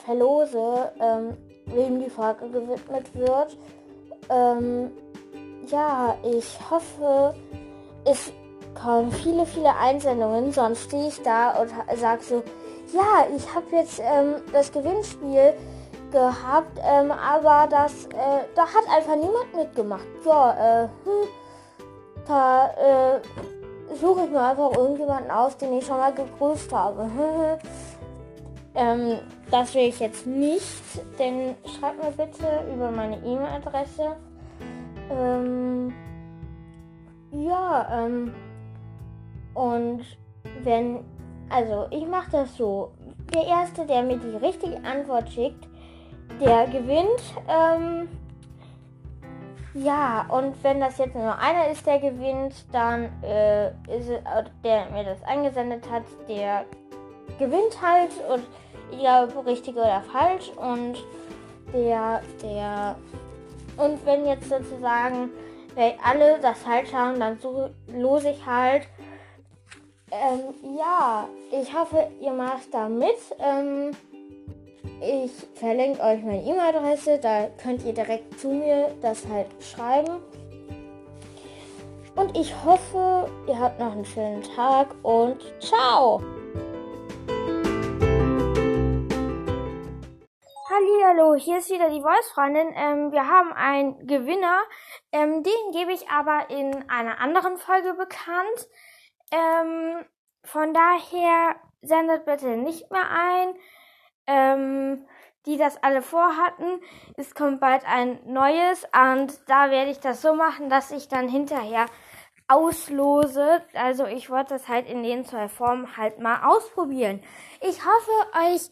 verlose, 0.04 0.92
ähm, 1.00 1.38
wem 1.68 2.00
die 2.00 2.10
Folge 2.10 2.50
gewidmet 2.50 3.14
wird. 3.16 3.58
Ähm, 4.30 4.92
ja, 5.70 6.16
ich 6.24 6.58
hoffe, 6.70 7.34
es 8.06 8.32
kommen 8.74 9.12
viele, 9.12 9.46
viele 9.46 9.76
Einsendungen. 9.76 10.52
Sonst 10.52 10.84
stehe 10.84 11.08
ich 11.08 11.22
da 11.22 11.52
und 11.62 11.70
sage 11.98 12.24
so, 12.24 12.44
ja, 12.94 13.26
ich 13.36 13.54
habe 13.54 13.66
jetzt 13.76 14.00
ähm, 14.00 14.36
das 14.52 14.72
Gewinnspiel 14.72 15.54
gehabt, 16.12 16.80
ähm, 16.84 17.12
aber 17.12 17.68
das, 17.70 18.06
äh, 18.06 18.46
da 18.56 18.62
hat 18.64 18.88
einfach 18.96 19.16
niemand 19.16 19.56
mitgemacht. 19.56 20.06
So, 20.24 20.32
äh, 20.32 20.88
hm, 21.04 21.28
da 22.28 22.68
äh, 22.68 23.96
suche 23.96 24.26
ich 24.26 24.30
mir 24.30 24.42
einfach 24.42 24.76
irgendjemanden 24.76 25.32
aus, 25.32 25.58
den 25.58 25.74
ich 25.74 25.86
schon 25.86 25.98
mal 25.98 26.14
gegrüßt 26.14 26.72
habe. 26.72 27.10
ähm, 28.76 29.20
das 29.50 29.74
will 29.74 29.84
ich 29.84 30.00
jetzt 30.00 30.28
nicht, 30.28 30.84
denn 31.18 31.56
schreibt 31.80 32.04
mir 32.04 32.12
bitte 32.12 32.46
über 32.74 32.92
meine 32.92 33.18
E-Mail-Adresse 33.18 34.16
ähm, 35.10 35.94
ja, 37.32 38.06
ähm, 38.06 38.34
und 39.54 40.04
wenn, 40.62 41.04
also 41.50 41.88
ich 41.92 42.08
mache 42.08 42.32
das 42.32 42.56
so. 42.58 42.92
Der 43.34 43.46
Erste, 43.46 43.86
der 43.86 44.04
mir 44.04 44.18
die 44.18 44.38
richtige 44.38 44.78
Antwort 44.84 45.30
schickt, 45.30 45.68
der 46.40 46.68
gewinnt. 46.68 47.22
Ähm, 47.48 48.08
ja, 49.74 50.26
und 50.30 50.64
wenn 50.64 50.80
das 50.80 51.00
jetzt 51.00 51.16
nur 51.16 51.36
einer 51.40 51.72
ist, 51.72 51.86
der 51.88 52.00
gewinnt, 52.00 52.54
dann 52.72 53.10
äh, 53.24 53.70
ist 53.88 54.10
es, 54.10 54.22
der 54.64 54.92
mir 54.92 55.04
das 55.04 55.24
eingesendet 55.24 55.90
hat, 55.90 56.04
der 56.28 56.66
gewinnt 57.40 57.82
halt 57.82 58.12
und 58.32 58.44
egal 58.92 59.28
ob 59.36 59.46
richtig 59.48 59.76
oder 59.76 60.04
falsch 60.12 60.52
und 60.58 61.04
der, 61.74 62.22
der 62.44 62.96
und 63.78 64.06
wenn 64.06 64.26
jetzt 64.26 64.50
sozusagen 64.50 65.30
alle 66.04 66.40
das 66.40 66.60
falsch 66.60 66.94
haben, 66.94 67.20
dann 67.20 67.40
so 67.40 67.70
lose 67.88 68.30
ich 68.30 68.46
halt. 68.46 68.88
Ähm, 70.12 70.54
ja, 70.78 71.28
ich 71.52 71.74
hoffe, 71.76 72.08
ihr 72.22 72.34
macht 72.34 72.72
da 72.72 72.88
mit. 72.88 73.18
Ähm, 73.40 73.92
ich 75.02 75.32
verlinke 75.56 76.02
euch 76.02 76.24
meine 76.24 76.44
E-Mail-Adresse, 76.44 77.18
da 77.20 77.48
könnt 77.62 77.84
ihr 77.84 77.94
direkt 77.94 78.40
zu 78.40 78.50
mir 78.50 78.90
das 79.02 79.28
halt 79.28 79.48
schreiben. 79.60 80.22
Und 82.16 82.38
ich 82.38 82.54
hoffe, 82.64 83.28
ihr 83.48 83.60
habt 83.60 83.80
noch 83.80 83.94
einen 83.94 84.06
schönen 84.06 84.44
Tag 84.56 84.94
und 85.02 85.42
ciao! 85.60 86.22
Hallo, 91.24 91.36
hier 91.36 91.60
ist 91.60 91.70
wieder 91.70 91.90
die 91.90 92.02
Voice-Freundin. 92.02 92.74
Ähm, 92.76 93.12
wir 93.14 93.28
haben 93.28 93.54
einen 93.54 94.08
Gewinner. 94.08 94.62
Ähm, 95.14 95.42
den 95.42 95.72
gebe 95.72 95.94
ich 95.94 96.10
aber 96.10 96.50
in 96.50 96.90
einer 96.90 97.22
anderen 97.22 97.58
Folge 97.58 97.94
bekannt. 97.94 98.68
Ähm, 99.32 100.04
von 100.44 100.74
daher 100.74 101.56
sendet 101.82 102.26
bitte 102.26 102.58
nicht 102.58 102.92
mehr 102.92 103.10
ein, 103.10 103.56
ähm, 104.28 105.08
die 105.46 105.56
das 105.56 105.82
alle 105.82 106.02
vorhatten. 106.02 106.82
Es 107.16 107.34
kommt 107.36 107.62
bald 107.62 107.86
ein 107.86 108.20
neues 108.26 108.86
und 108.94 109.40
da 109.48 109.72
werde 109.72 109.92
ich 109.92 110.02
das 110.02 110.22
so 110.22 110.34
machen, 110.34 110.70
dass 110.70 110.92
ich 110.92 111.08
dann 111.08 111.30
hinterher 111.30 111.86
auslose. 112.50 113.64
Also 113.76 114.08
ich 114.08 114.30
wollte 114.30 114.56
das 114.56 114.68
halt 114.68 114.90
in 114.90 115.04
den 115.04 115.24
zwei 115.24 115.48
Formen 115.48 115.96
halt 115.96 116.20
mal 116.20 116.44
ausprobieren. 116.44 117.24
Ich 117.62 117.80
hoffe 117.86 118.52
euch, 118.52 118.70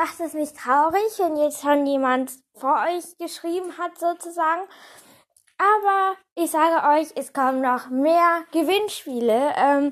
das 0.00 0.18
ist 0.18 0.34
nicht 0.34 0.56
traurig, 0.56 1.18
wenn 1.18 1.36
jetzt 1.36 1.60
schon 1.60 1.86
jemand 1.86 2.32
vor 2.54 2.74
euch 2.88 3.18
geschrieben 3.18 3.76
hat 3.76 3.98
sozusagen. 3.98 4.62
Aber 5.58 6.16
ich 6.36 6.50
sage 6.50 7.00
euch, 7.00 7.08
es 7.16 7.32
kommen 7.34 7.60
noch 7.60 7.90
mehr 7.90 8.44
Gewinnspiele, 8.50 9.52
ähm, 9.56 9.90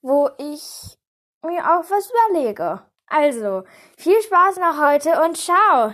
wo 0.00 0.30
ich 0.38 0.96
mir 1.42 1.62
auch 1.64 1.84
was 1.90 2.10
überlege. 2.10 2.82
Also, 3.06 3.64
viel 3.96 4.20
Spaß 4.22 4.58
noch 4.58 4.80
heute 4.80 5.20
und 5.22 5.36
ciao! 5.36 5.92